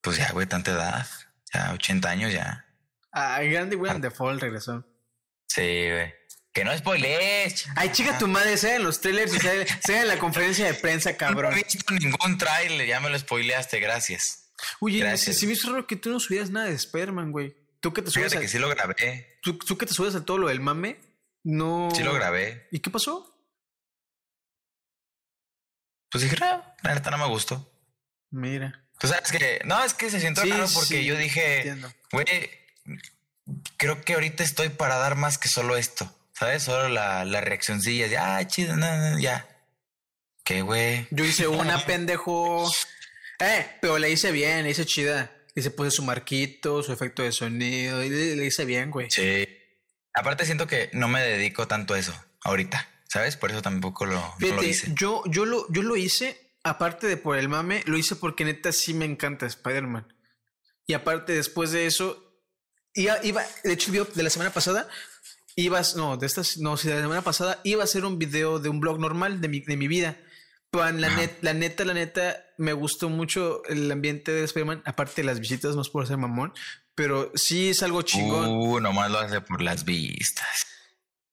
[0.00, 1.06] Pues ya, güey, tanta edad.
[1.52, 2.64] Ya, 80 años ya.
[3.12, 4.86] Ah, grande, güey, de Fall regresó.
[5.48, 6.14] Sí, güey.
[6.52, 7.66] Que no spoilees.
[7.76, 11.16] Ay, chica, tu madre, sea en los trailers y sea, en la conferencia de prensa,
[11.16, 11.52] cabrón.
[11.52, 14.50] No he visto ningún trailer, ya me lo spoileaste, gracias.
[14.80, 17.56] Oye, si me hizo raro que tú no subías nada de Spider-Man, güey.
[17.80, 18.34] Tú que te subes.
[18.34, 19.38] que sí lo grabé.
[19.42, 21.00] ¿tú, tú que te subes a todo lo del mame,
[21.42, 21.88] no.
[21.94, 22.68] Sí lo grabé.
[22.70, 23.26] ¿Y qué pasó?
[26.10, 27.72] Pues dije, no, la neta no me gustó.
[28.30, 28.84] Mira.
[28.98, 29.62] Tú sabes que.
[29.64, 31.74] No, es que se siente raro porque yo dije,
[32.12, 32.26] güey
[33.76, 36.12] creo que ahorita estoy para dar más que solo esto.
[36.32, 36.62] ¿Sabes?
[36.62, 39.46] Solo la, la reaccioncilla de, ah, chido, no, ya.
[40.44, 41.06] ¿Qué, güey?
[41.10, 42.70] Yo hice una, pendejo.
[43.38, 45.30] Eh, pero le hice bien, le hice chida.
[45.54, 49.10] Y se puse su marquito, su efecto de sonido, y le, hice bien, güey.
[49.10, 49.48] Sí.
[50.14, 53.36] Aparte siento que no me dedico tanto a eso ahorita, ¿sabes?
[53.36, 54.92] Por eso tampoco lo, lo hice.
[54.94, 58.72] Yo, yo, lo, yo lo hice, aparte de por el mame, lo hice porque neta
[58.72, 60.12] sí me encanta Spider-Man.
[60.86, 62.30] Y aparte después de eso,
[62.94, 64.88] Iba, iba, de hecho, el de la semana pasada,
[65.54, 68.58] ibas, no, de estas, no, si de la semana pasada iba a ser un video
[68.58, 70.18] de un blog normal de mi, de mi vida.
[70.70, 75.22] Pero la, net, la neta, la neta, me gustó mucho el ambiente de Spider-Man, aparte
[75.22, 76.52] de las visitas, no es por ser mamón,
[76.94, 78.48] pero sí es algo chingón.
[78.48, 80.66] Uh, nomás lo hace por las vistas.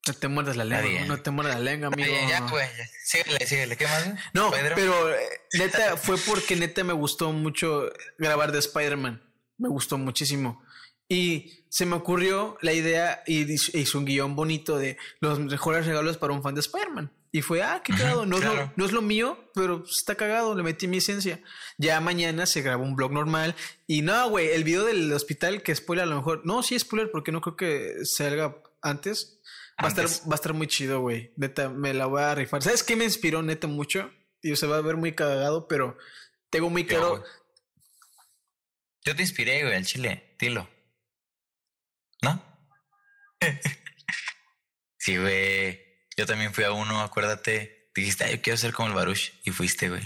[0.08, 2.10] No te muerdas la lengua, no te muerdas la lengua, amigo.
[2.28, 2.68] Ya, pues,
[3.04, 4.14] síguele, síguele, ¿qué más?
[4.32, 5.18] No, pero eh,
[5.52, 9.22] neta, fue porque neta me gustó mucho grabar de Spider-Man.
[9.58, 10.64] Me gustó muchísimo.
[11.08, 16.16] Y se me ocurrió la idea y hizo un guion bonito de los mejores regalos
[16.16, 17.12] para un fan de Spider-Man.
[17.30, 18.24] Y fue, ah, qué cagado.
[18.24, 20.54] No, es lo, no es lo mío, pero está cagado.
[20.54, 21.40] Le metí mi esencia.
[21.76, 23.54] Ya mañana se grabó un blog normal.
[23.86, 26.42] Y no, güey, el video del hospital que spoiler a lo mejor.
[26.44, 29.40] No, sí, spoiler, porque no creo que salga antes.
[29.82, 31.32] Va a estar, va a estar muy chido, güey.
[31.36, 32.62] Neta, me la voy a rifar.
[32.62, 34.10] ¿Sabes qué me inspiró neta mucho?
[34.42, 35.96] Y se va a ver muy cagado, pero
[36.50, 37.22] tengo muy claro.
[39.04, 40.34] Yo te inspiré, güey, al chile.
[40.38, 40.68] Dilo.
[42.22, 42.42] ¿No?
[44.98, 45.87] sí, güey.
[46.18, 47.92] Yo también fui a uno, acuérdate.
[47.94, 49.34] Dijiste, ah, yo quiero ser como el Baruch.
[49.44, 50.02] Y fuiste, güey.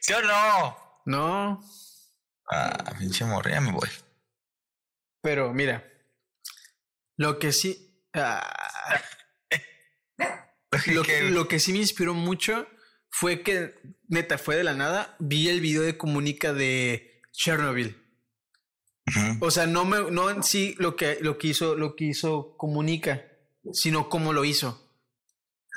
[0.00, 1.02] ¿Sí o no?
[1.04, 1.62] No.
[2.50, 3.90] Ah, pinche morre, me voy.
[5.20, 5.84] Pero mira,
[7.18, 8.02] lo que sí.
[8.14, 9.02] Ah,
[10.86, 12.66] lo, que, lo que sí me inspiró mucho
[13.10, 13.74] fue que,
[14.08, 15.16] neta, fue de la nada.
[15.18, 18.02] Vi el video de Comunica de Chernobyl.
[19.40, 22.56] O sea, no me, no en sí lo que, lo que hizo, lo que hizo
[22.56, 23.22] comunica,
[23.72, 24.80] sino cómo lo hizo.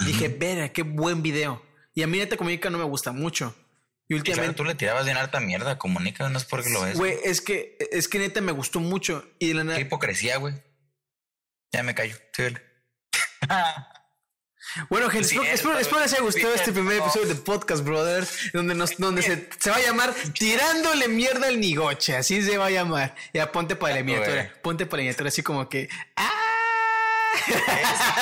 [0.05, 1.61] Dije, verá, qué buen video.
[1.93, 3.55] Y a mí neta comunica no me gusta mucho.
[4.07, 4.53] Y últimamente.
[4.53, 6.97] tú le tirabas bien harta mierda, comunica, no es porque lo ves.
[6.97, 9.27] Güey, es que, es que neta me gustó mucho.
[9.39, 9.77] Y de la nada.
[9.77, 10.53] Qué hipocresía, güey.
[11.73, 12.15] Ya me callo.
[12.33, 12.61] Síguele.
[14.89, 18.75] Bueno, gente, espero, espero, espero, les haya gustado este primer episodio de Podcast Brother, donde,
[18.75, 22.71] nos, donde se, se, va a llamar Tirándole mierda al nigoche, así se va a
[22.71, 23.15] llamar.
[23.33, 25.89] Ya ponte para la miniatura, ponte para la miniatura, así como que.
[26.15, 26.31] ¡Ah!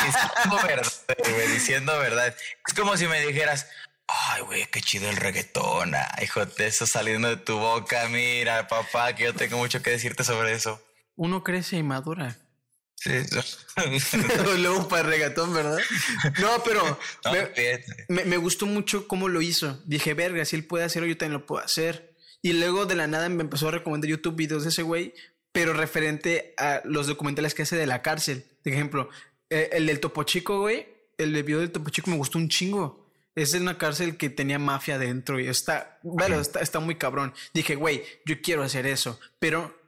[0.05, 2.35] diciendo verdad, diciendo verdad.
[2.67, 3.67] Es como si me dijeras,
[4.07, 5.93] ay, güey, qué chido el reggaetón.
[6.21, 8.07] hijo de eso saliendo de tu boca.
[8.09, 10.81] Mira, papá, que yo tengo mucho que decirte sobre eso.
[11.15, 12.37] Uno crece y madura.
[13.05, 13.11] Sí,
[14.57, 15.77] luego para regatón, ¿verdad?
[16.41, 16.97] No, pero
[18.07, 19.79] me, gustó mucho cómo lo hizo.
[19.85, 22.15] Dije, verga, si él puede hacerlo, yo también lo puedo hacer.
[22.41, 25.13] Y luego de la nada me empezó a recomendar YouTube videos de ese güey,
[25.51, 28.43] pero referente a los documentales que hace de la cárcel.
[28.63, 29.09] Por ejemplo,
[29.51, 30.87] eh, el del Topo Chico, güey,
[31.19, 33.05] el video del Topo Chico me gustó un chingo.
[33.35, 37.35] Es una cárcel que tenía mafia dentro y está, bueno, está, está muy cabrón.
[37.53, 39.79] Dije, güey, yo quiero hacer eso, pero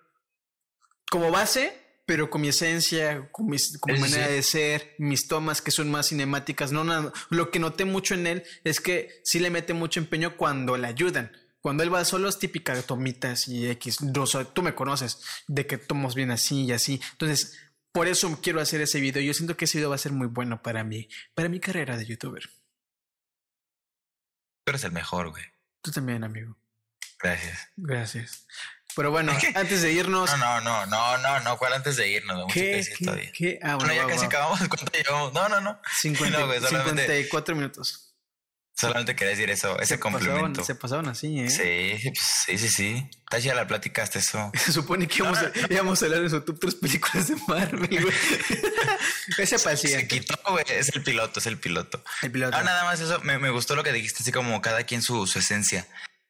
[1.10, 5.92] como base pero con mi esencia, con, mi manera de ser, mis tomas que son
[5.92, 6.72] más cinemáticas.
[6.72, 10.38] No, no, lo que noté mucho en él es que sí le mete mucho empeño
[10.38, 11.34] cuando le ayudan.
[11.60, 13.98] Cuando él va solo es típica de tomitas y X.
[14.54, 17.02] tú me conoces, de que tomos bien así y así.
[17.12, 17.60] Entonces,
[17.92, 19.22] Por eso quiero hacer ese video.
[19.22, 21.98] Yo siento que ese video va a ser muy bueno para mí, para mi carrera
[21.98, 22.44] de youtuber.
[24.64, 25.44] Tú eres el mejor, güey.
[25.82, 26.56] Tú también, amigo.
[27.20, 27.68] Gracias.
[27.76, 28.48] Gracias.
[28.98, 30.32] Pero bueno, antes de irnos.
[30.32, 31.58] No, no, no, no, no, no.
[31.60, 32.52] ¿Cuál antes de irnos?
[32.52, 32.84] ¿Qué?
[32.98, 33.32] ¿Qué?
[33.32, 33.60] ¿Qué?
[33.62, 34.58] Ah, bueno, ya casi acabamos.
[34.68, 35.34] ¿Cuánto llevamos?
[35.34, 35.80] No, no, no.
[36.02, 38.16] 50, no, güey, 54 minutos.
[38.76, 40.64] Solamente quería decir eso, ese complemento.
[40.64, 41.50] se pasaban así, ¿eh?
[41.50, 43.10] Sí, pues, sí, sí, sí.
[43.20, 44.52] Está ya la platicaste eso.
[44.66, 48.16] Se supone que íbamos, a, íbamos a hablar de top tres películas de Marvel, güey.
[49.38, 50.02] ese paciente.
[50.02, 50.64] Se quitó, güey.
[50.70, 52.04] Es el piloto, es el piloto.
[52.22, 52.56] El piloto.
[52.56, 53.20] Ah, nada más eso.
[53.22, 55.88] Me, me, gustó lo que dijiste, así como cada quien su, su esencia.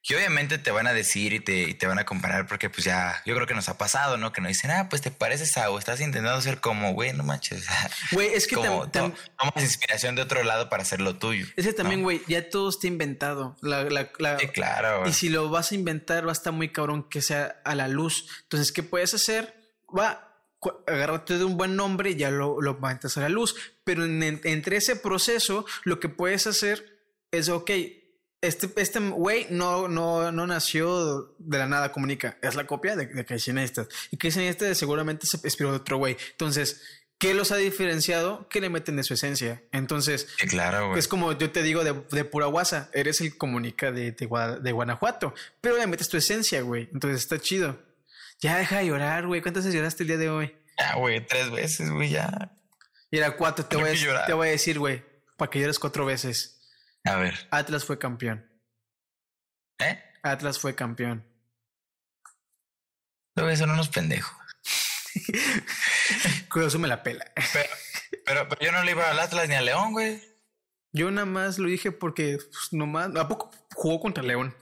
[0.09, 2.85] Y obviamente te van a decir y te, y te, van a comparar porque pues
[2.85, 4.31] ya, yo creo que nos ha pasado, ¿no?
[4.31, 7.23] Que nos dicen, ah, pues te pareces a o estás intentando ser como, güey, no
[7.23, 7.65] manches.
[8.11, 9.13] Güey, es que tomas
[9.57, 11.45] inspiración de otro lado para hacer lo tuyo.
[11.57, 13.57] Ese también, güey, ya todo está inventado.
[13.61, 14.39] La, la, la...
[14.39, 15.07] Sí, claro.
[15.07, 17.89] Y si lo vas a inventar, va a estar muy cabrón que sea a la
[17.89, 18.27] luz.
[18.43, 19.71] Entonces, ¿qué puedes hacer?
[19.97, 20.27] Va,
[20.87, 23.55] agárrate de un buen nombre y ya lo, lo a a la luz.
[23.83, 27.01] Pero entre ese proceso, lo que puedes hacer
[27.31, 27.71] es, ok,
[28.41, 32.37] este, este güey no, no, no nació de la nada, comunica.
[32.41, 33.89] Es la copia de, de Casey Neistat.
[34.11, 36.17] Y Casey Neistat seguramente se inspiró de otro güey.
[36.31, 36.81] Entonces,
[37.17, 38.47] ¿qué los ha diferenciado?
[38.49, 39.63] Que le meten de su esencia.
[39.71, 42.89] Entonces, claro, es como yo te digo de, de pura guasa.
[42.93, 46.89] Eres el comunica de, de, de, Guanajuato, pero le metes tu esencia, güey.
[46.93, 47.81] Entonces está chido.
[48.39, 49.41] Ya deja de llorar, güey.
[49.41, 50.55] ¿Cuántas veces lloraste el día de hoy?
[50.77, 52.51] Ya, güey, tres veces, güey, ya.
[53.09, 53.65] Y era cuatro.
[53.65, 55.03] Te, voy a, te voy a decir, güey,
[55.37, 56.56] para que llores cuatro veces.
[57.07, 57.47] A ver.
[57.51, 58.45] Atlas fue campeón.
[59.79, 60.03] ¿Eh?
[60.23, 61.25] Atlas fue campeón.
[63.35, 64.35] Luego son unos pendejos.
[66.49, 67.25] Cruz me la pela.
[68.25, 70.21] Pero, pero, yo no le iba al Atlas ni al León, güey.
[70.91, 73.15] Yo nada más lo dije porque pues, nomás.
[73.15, 74.55] ¿A poco jugó contra León?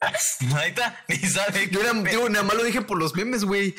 [0.00, 1.68] Ahí está, ni sabe.
[1.70, 1.82] Yo
[2.28, 3.74] nada más lo dije por los memes, güey.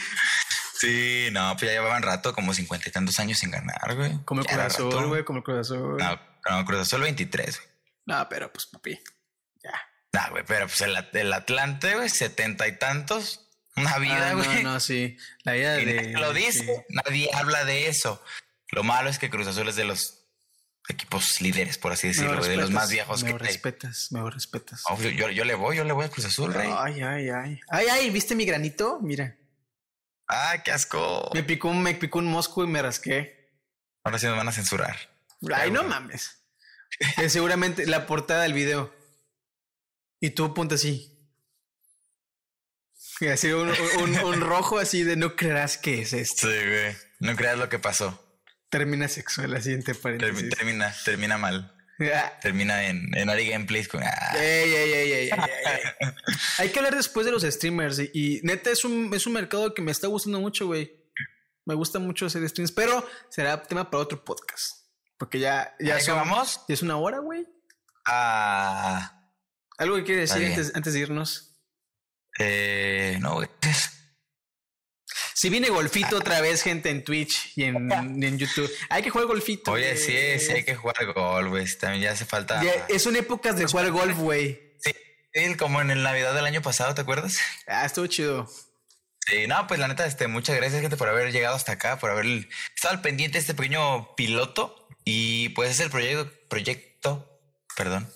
[0.75, 4.17] Sí, no, pues ya llevaban rato, como cincuenta y tantos años sin ganar, güey.
[4.25, 5.97] Como el corazón, güey, como el corazón.
[5.97, 6.19] No,
[6.49, 7.70] no, Azul 23, güey.
[8.11, 8.99] No, pero pues, papi,
[9.63, 9.71] ya.
[10.11, 13.47] No, güey, pero pues el, el Atlante, güey, setenta y tantos.
[13.77, 14.63] Una vida, ah, güey.
[14.63, 15.17] No, no, sí.
[15.43, 16.11] La vida de.
[16.11, 18.21] Lo dice, nadie habla de eso.
[18.71, 20.25] Lo malo es que Cruz Azul es de los
[20.89, 24.83] equipos líderes, por así decirlo, de los más viejos me que respetas, me respetas.
[24.89, 26.69] Oh, yo, yo, le voy, yo le voy a Cruz Azul, rey.
[26.77, 27.61] Ay, ay, ay.
[27.69, 28.99] Ay, ay, ¿viste mi granito?
[29.01, 29.37] Mira.
[30.27, 31.29] Ah, qué asco.
[31.33, 33.53] Me picó un, me picó un mosco y me rasqué.
[34.03, 34.97] Ahora sí nos van a censurar.
[35.53, 36.40] Ay, no mames.
[37.29, 38.93] seguramente la portada del video.
[40.19, 41.07] Y tú ponte así.
[43.19, 43.71] Y así un,
[44.23, 46.47] un, rojo así de no creerás que es esto.
[46.47, 46.95] Sí, güey.
[47.19, 48.39] No creas lo que pasó.
[48.69, 50.49] Termina sexual, la siguiente paréntesis.
[50.49, 51.75] Termina, termina mal.
[52.41, 54.01] Termina en, en Ari Gameplays con.
[54.03, 54.31] Ah.
[56.57, 57.99] Hay que hablar después de los streamers.
[57.99, 60.99] Y, y, neta es un, es un mercado que me está gustando mucho, güey.
[61.65, 64.80] Me gusta mucho hacer streams, pero será tema para otro podcast.
[65.21, 66.61] Porque ya, ya vamos?
[66.67, 67.45] Ya es una hora, güey.
[68.07, 69.29] Ah.
[69.77, 71.61] ¿Algo que quieres decir antes, antes, de irnos?
[72.39, 73.47] Eh, no, güey.
[75.35, 77.91] Si viene golfito otra vez, gente, en Twitch y en,
[78.23, 78.69] en YouTube.
[78.89, 79.73] Hay que jugar golfito.
[79.73, 81.65] Oye, sí, sí, hay que jugar golf, güey.
[81.77, 82.59] También ya hace falta.
[82.89, 84.59] Es son épocas de jugar golf, güey.
[84.79, 87.37] Sí, como en el Navidad del año pasado, ¿te acuerdas?
[87.67, 88.49] Ah, estuvo chido.
[89.27, 92.09] Sí, no, pues la neta, este, muchas gracias, gente, por haber llegado hasta acá, por
[92.09, 92.25] haber
[92.75, 94.80] estado al pendiente de este pequeño piloto.
[95.03, 97.41] Y pues es el proyecto, proyecto,
[97.75, 98.11] perdón.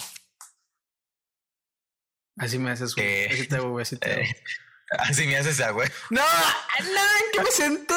[2.37, 3.25] Así me haces, güey.
[3.25, 3.83] así te hago, güey.
[3.83, 4.43] Así, te eh,
[4.99, 5.89] así me haces, güey.
[6.09, 7.95] No, no, ¿en qué me siento?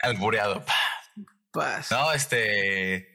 [0.00, 0.64] Albureado.
[1.50, 1.90] Paz.
[1.90, 3.08] No, este.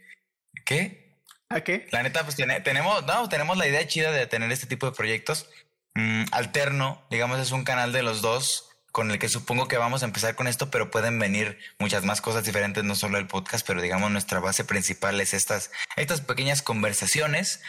[0.66, 1.22] ¿Qué?
[1.49, 1.88] ¿A qué?
[1.91, 5.49] La neta, pues tenemos, no, tenemos la idea chida de tener este tipo de proyectos.
[5.95, 10.03] Mm, alterno, digamos, es un canal de los dos con el que supongo que vamos
[10.03, 13.65] a empezar con esto, pero pueden venir muchas más cosas diferentes, no solo el podcast,
[13.65, 17.61] pero digamos nuestra base principal es estas, estas pequeñas conversaciones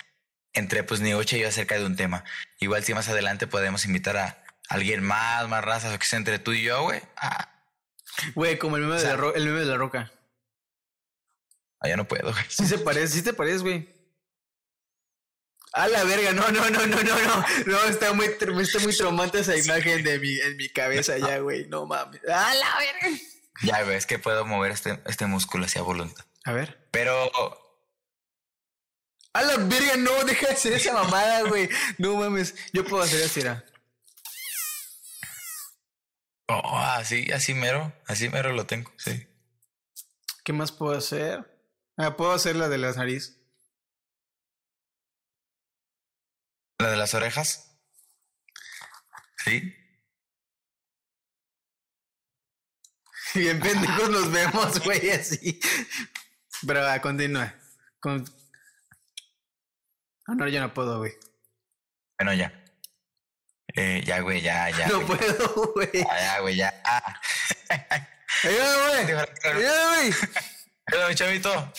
[0.52, 2.24] entre pues Nigoche y yo acerca de un tema.
[2.58, 6.38] Igual si más adelante podemos invitar a alguien más, más razas o que sea entre
[6.38, 7.00] tú y yo, güey.
[7.16, 7.48] Ah.
[8.34, 10.12] Güey, como el meme, de la el meme de la roca.
[11.80, 12.44] Ah, ya no puedo, güey.
[12.48, 13.88] Sí se parece, sí te parece, güey.
[15.72, 17.44] A la verga, no, no, no, no, no, no.
[17.66, 21.66] No, está muy, está muy traumante esa imagen de mi, en mi cabeza ya, güey.
[21.68, 22.20] No mames.
[22.28, 23.18] A la verga.
[23.62, 26.24] Ya, güey, es que puedo mover este, este músculo hacia voluntad.
[26.44, 26.86] A ver.
[26.90, 27.30] Pero.
[29.32, 31.70] A la verga, no, deja de hacer esa mamada, güey.
[31.96, 32.54] No mames.
[32.74, 33.64] Yo puedo hacer así, era.
[36.48, 37.94] Oh, así, así mero.
[38.06, 39.26] Así mero lo tengo, sí.
[40.44, 41.46] ¿Qué más puedo hacer?
[41.96, 43.38] Ah, puedo hacer la de las nariz.
[46.82, 47.78] ¿La de las orejas?
[49.44, 49.72] Sí.
[53.34, 55.60] Bien pendejos nos vemos, güey, así.
[56.66, 57.54] Pero a continúa.
[58.00, 58.24] Con...
[60.26, 61.12] Ah, no, yo no puedo, güey.
[62.18, 62.52] Bueno, ya.
[63.74, 64.88] Eh, ya, güey, ya, ya.
[64.88, 65.88] No puedo, güey.
[65.92, 66.82] Ya, güey, ya.
[66.84, 67.20] Ah.
[68.42, 69.26] Ayúdame, güey.
[69.44, 70.16] Ayúdame.
[70.86, 71.72] Ayúdame, chavito.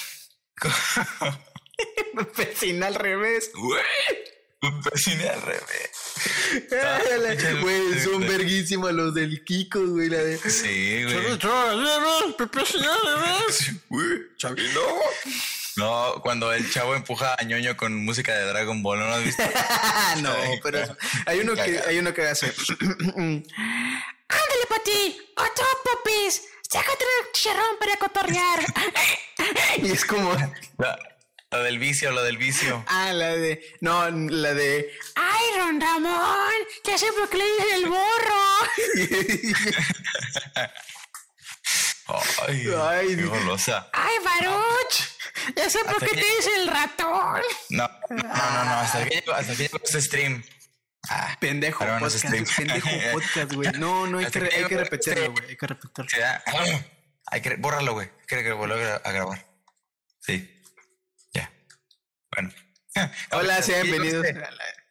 [2.14, 3.52] Me persina al revés.
[3.54, 4.33] Güey.
[4.84, 5.92] Persiné al revés.
[7.62, 10.10] Güey, son verguísimos los del Kiko, güey.
[10.10, 10.38] La de.
[10.38, 11.38] Sí, güey.
[12.38, 13.72] Me persiné al revés.
[13.90, 14.80] Güey, chavito.
[15.76, 19.24] No, cuando el chavo empuja a ñoño con música de Dragon Ball, ¿no lo has
[19.24, 19.44] visto?
[20.22, 20.96] no, pero
[21.26, 22.54] hay uno que hay uno que hace.
[22.78, 23.46] Ándale,
[24.70, 25.18] Pati.
[25.36, 26.44] Otro popis.
[26.70, 28.60] Sácate el chicharrón para cotorrear.
[29.78, 30.36] y es como.
[31.54, 32.84] La- Lo del vicio, lo del vicio.
[32.88, 33.62] Ah, la de.
[33.82, 34.92] No, la de.
[35.16, 36.54] Ay, Ron Ramón.
[36.84, 38.44] Ya sé por qué le dicen el borro.
[42.48, 43.90] Ay, Ay, qué golosa.
[43.94, 45.56] Ay, Baruch.
[45.56, 47.42] Ya sé por qué te dicen el ratón.
[47.70, 50.44] No, no, no, no, hasta que hasta que llegó este stream.
[51.10, 52.18] Ah, Pendejo no podcast.
[52.26, 52.46] stream.
[52.56, 53.72] Pendejo podcast, güey.
[53.74, 55.50] No, no, hay que, hay que repetirlo, güey.
[55.50, 56.10] Hay que repetirlo.
[56.10, 56.44] se da-
[57.28, 58.10] Hay que bórralo, güey.
[58.26, 59.46] Quiere que a gra- a grabar.
[60.20, 60.53] Sí.
[62.34, 62.52] Bueno.
[63.32, 64.26] Hola, sean llegó bienvenidos.
[64.26, 64.42] Este,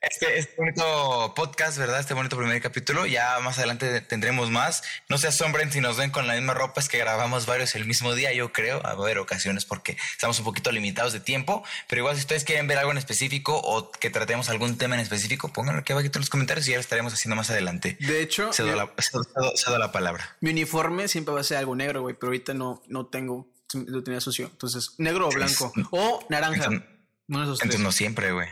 [0.00, 2.00] este, este bonito podcast, ¿verdad?
[2.00, 3.06] Este bonito primer capítulo.
[3.06, 4.82] Ya más adelante tendremos más.
[5.08, 7.84] No se asombren si nos ven con la misma ropa, es que grabamos varios el
[7.84, 8.82] mismo día, yo creo.
[8.82, 11.64] Va a haber ocasiones porque estamos un poquito limitados de tiempo.
[11.88, 15.00] Pero igual, si ustedes quieren ver algo en específico o que tratemos algún tema en
[15.00, 17.96] específico, pónganlo aquí abajo en los comentarios y ya lo estaremos haciendo más adelante.
[18.00, 20.36] De hecho, Cedo mi, la, palabra.
[20.40, 22.16] mi uniforme siempre va a ser algo negro, güey.
[22.16, 23.48] Pero ahorita no, no tengo.
[23.74, 24.46] Lo tenía sucio.
[24.46, 25.72] Entonces, negro o blanco.
[25.92, 26.64] O naranja.
[26.64, 26.91] Entonces-
[27.32, 27.66] Uno de esos tres.
[27.66, 28.48] Entonces, no siempre, güey.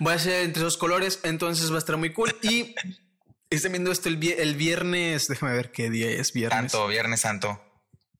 [0.00, 2.36] Voy a hacer entre esos colores, entonces va a estar muy cool.
[2.42, 2.74] Y
[3.50, 5.28] están viendo esto el, el viernes.
[5.28, 6.72] Déjame ver qué día es viernes.
[6.72, 7.62] Santo, Viernes Santo.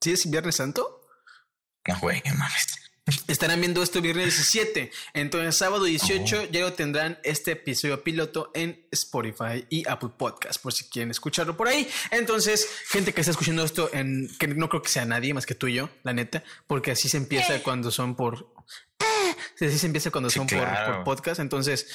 [0.01, 1.09] ¿Sí es Viernes Santo?
[1.89, 2.84] No, güey, no mames.
[3.29, 4.91] Estarán viendo esto el viernes 17.
[5.13, 10.73] Entonces, sábado 18 ya lo tendrán este episodio piloto en Spotify y Apple Podcast, por
[10.73, 11.87] si quieren escucharlo por ahí.
[12.11, 15.55] Entonces, gente que está escuchando esto, en, que no creo que sea nadie más que
[15.55, 18.55] tú y yo, la neta, porque así se empieza cuando son por.
[19.61, 20.95] Así se empieza cuando Sí, son por- claro.
[20.97, 21.41] por, podcast.
[21.41, 21.87] Entonces,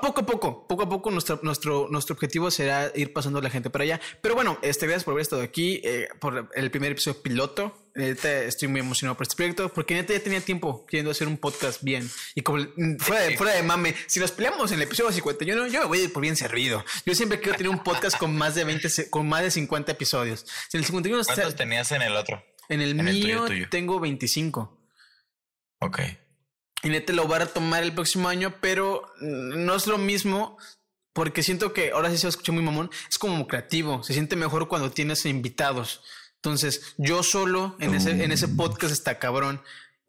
[0.00, 3.50] poco a poco, poco a poco, nuestro, nuestro, nuestro objetivo será ir pasando a la
[3.50, 4.00] gente para allá.
[4.22, 7.87] Pero bueno, este, gracias por haber estado aquí, eh, por el primer episodio piloto.
[7.98, 11.36] Neta, estoy muy emocionado por este proyecto, porque neta ya tenía tiempo queriendo hacer un
[11.36, 12.08] podcast bien.
[12.36, 15.66] Y como mm, fuera de, fuera de mame, si nos peleamos en el episodio 51,
[15.66, 16.84] yo me voy a ir por bien servido.
[17.04, 19.90] Yo siempre quiero tener un podcast con más de 20, se- con más de 50
[19.92, 20.46] episodios.
[20.68, 22.42] Si en el 51 está- ¿Cuántos tenías en el otro?
[22.68, 23.66] en el en el tuyo, mío tuyo?
[23.70, 24.78] tengo 25.
[25.80, 26.00] Ok.
[26.84, 30.56] Y neta lo voy a retomar el próximo año, pero mm, no es lo mismo
[31.12, 32.90] porque siento que ahora sí se escucha muy mamón.
[33.10, 36.02] Es como creativo, se siente mejor cuando tienes invitados.
[36.42, 39.60] Entonces, yo solo en ese, en ese podcast está cabrón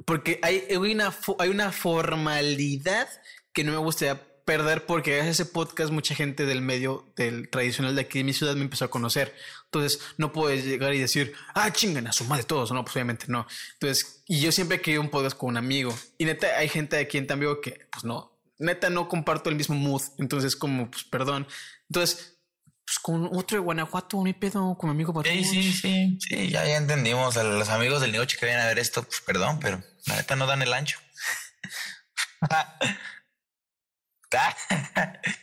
[0.05, 3.07] porque hay, hay una, hay una formalidad
[3.53, 7.49] que no me gustaría perder porque gracias a ese podcast mucha gente del medio del
[7.49, 9.35] tradicional de aquí de mi ciudad me empezó a conocer.
[9.65, 12.71] Entonces no puedes llegar y decir, ah, chingan a su madre todos.
[12.71, 13.45] No, pues obviamente no.
[13.73, 15.95] Entonces, y yo siempre he querido un podcast con un amigo.
[16.17, 19.75] Y neta, hay gente aquí en Tambio que, pues no, neta no comparto el mismo
[19.75, 20.01] mood.
[20.17, 21.45] Entonces, como, pues perdón.
[21.89, 22.38] Entonces,
[22.89, 25.45] pues con otro de Guanajuato, un pedo con mi amigo Sí, Baruch.
[25.45, 26.17] sí, sí.
[26.19, 27.37] Sí, ya, ya entendimos.
[27.37, 30.35] A los amigos del negocio que vayan a ver esto, pues perdón, pero la neta
[30.35, 30.97] no dan el ancho.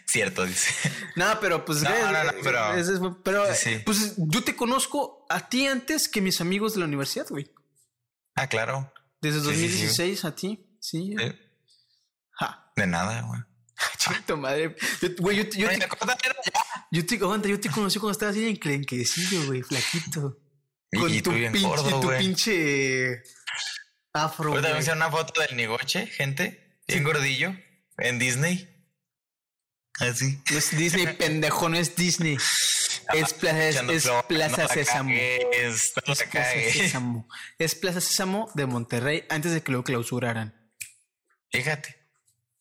[0.07, 0.72] Cierto, dice.
[1.16, 3.82] No, pero pues, No, güey, no, no, pero- es- es- pero, Sí, sí.
[3.84, 7.51] pues yo te conozco a ti antes que mis amigos de la universidad, güey.
[8.34, 8.92] Ah, claro.
[9.20, 9.62] Desde Sí, sí, sí.
[9.62, 11.14] 2016 a ti, sí.
[11.18, 11.32] Sí,
[12.38, 12.70] Ja.
[12.76, 13.40] De nada, güey.
[13.99, 14.74] Chinga tu madre.
[15.03, 15.79] Yo, güey, yo, te- yo, te,
[16.91, 20.39] yo te, aguanta, yo te conocí cuando estabas bien enclenquecillo, güey, flaquito.
[20.93, 22.18] Con y tu, tú bien pinche, gordo, tu güey.
[22.20, 23.22] pinche
[24.12, 24.51] afro.
[24.53, 26.79] Ahorita me hicieron una foto del Nigoche, gente.
[26.89, 27.55] Bien gordillo.
[27.99, 28.68] En Disney.
[29.99, 30.39] Así.
[30.51, 32.37] No es Disney, pendejo, no es Disney.
[33.14, 35.11] Es Plaza, Echando es Plaza no Sésamo.
[35.11, 36.51] cagues, no Es Plaza.
[36.72, 37.29] Sésamo.
[37.59, 40.55] Es Plaza Sésamo de Monterrey antes de que lo clausuraran.
[41.53, 42.05] Fíjate.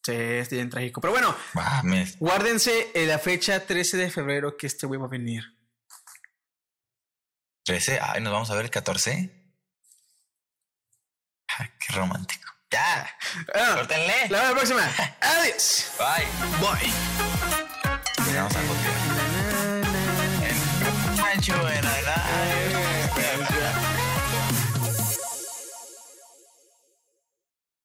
[0.06, 1.02] Sí, es bien trágico.
[1.02, 2.20] Pero bueno, Mames.
[2.20, 5.44] guárdense en la fecha 13 de febrero que este güey va a venir.
[7.64, 8.00] 13.
[8.00, 9.32] Ay, nos vamos a ver el 14.
[11.58, 12.52] Ah, qué romántico.
[12.70, 13.10] Ya.
[13.54, 14.30] Ah, Córtenle.
[14.30, 15.16] la vemos la próxima.
[15.22, 15.92] Adiós.
[15.98, 16.28] Bye.
[16.60, 16.94] Bye.
[18.28, 18.62] Llegamos a
[20.46, 22.25] En Pancho, en la-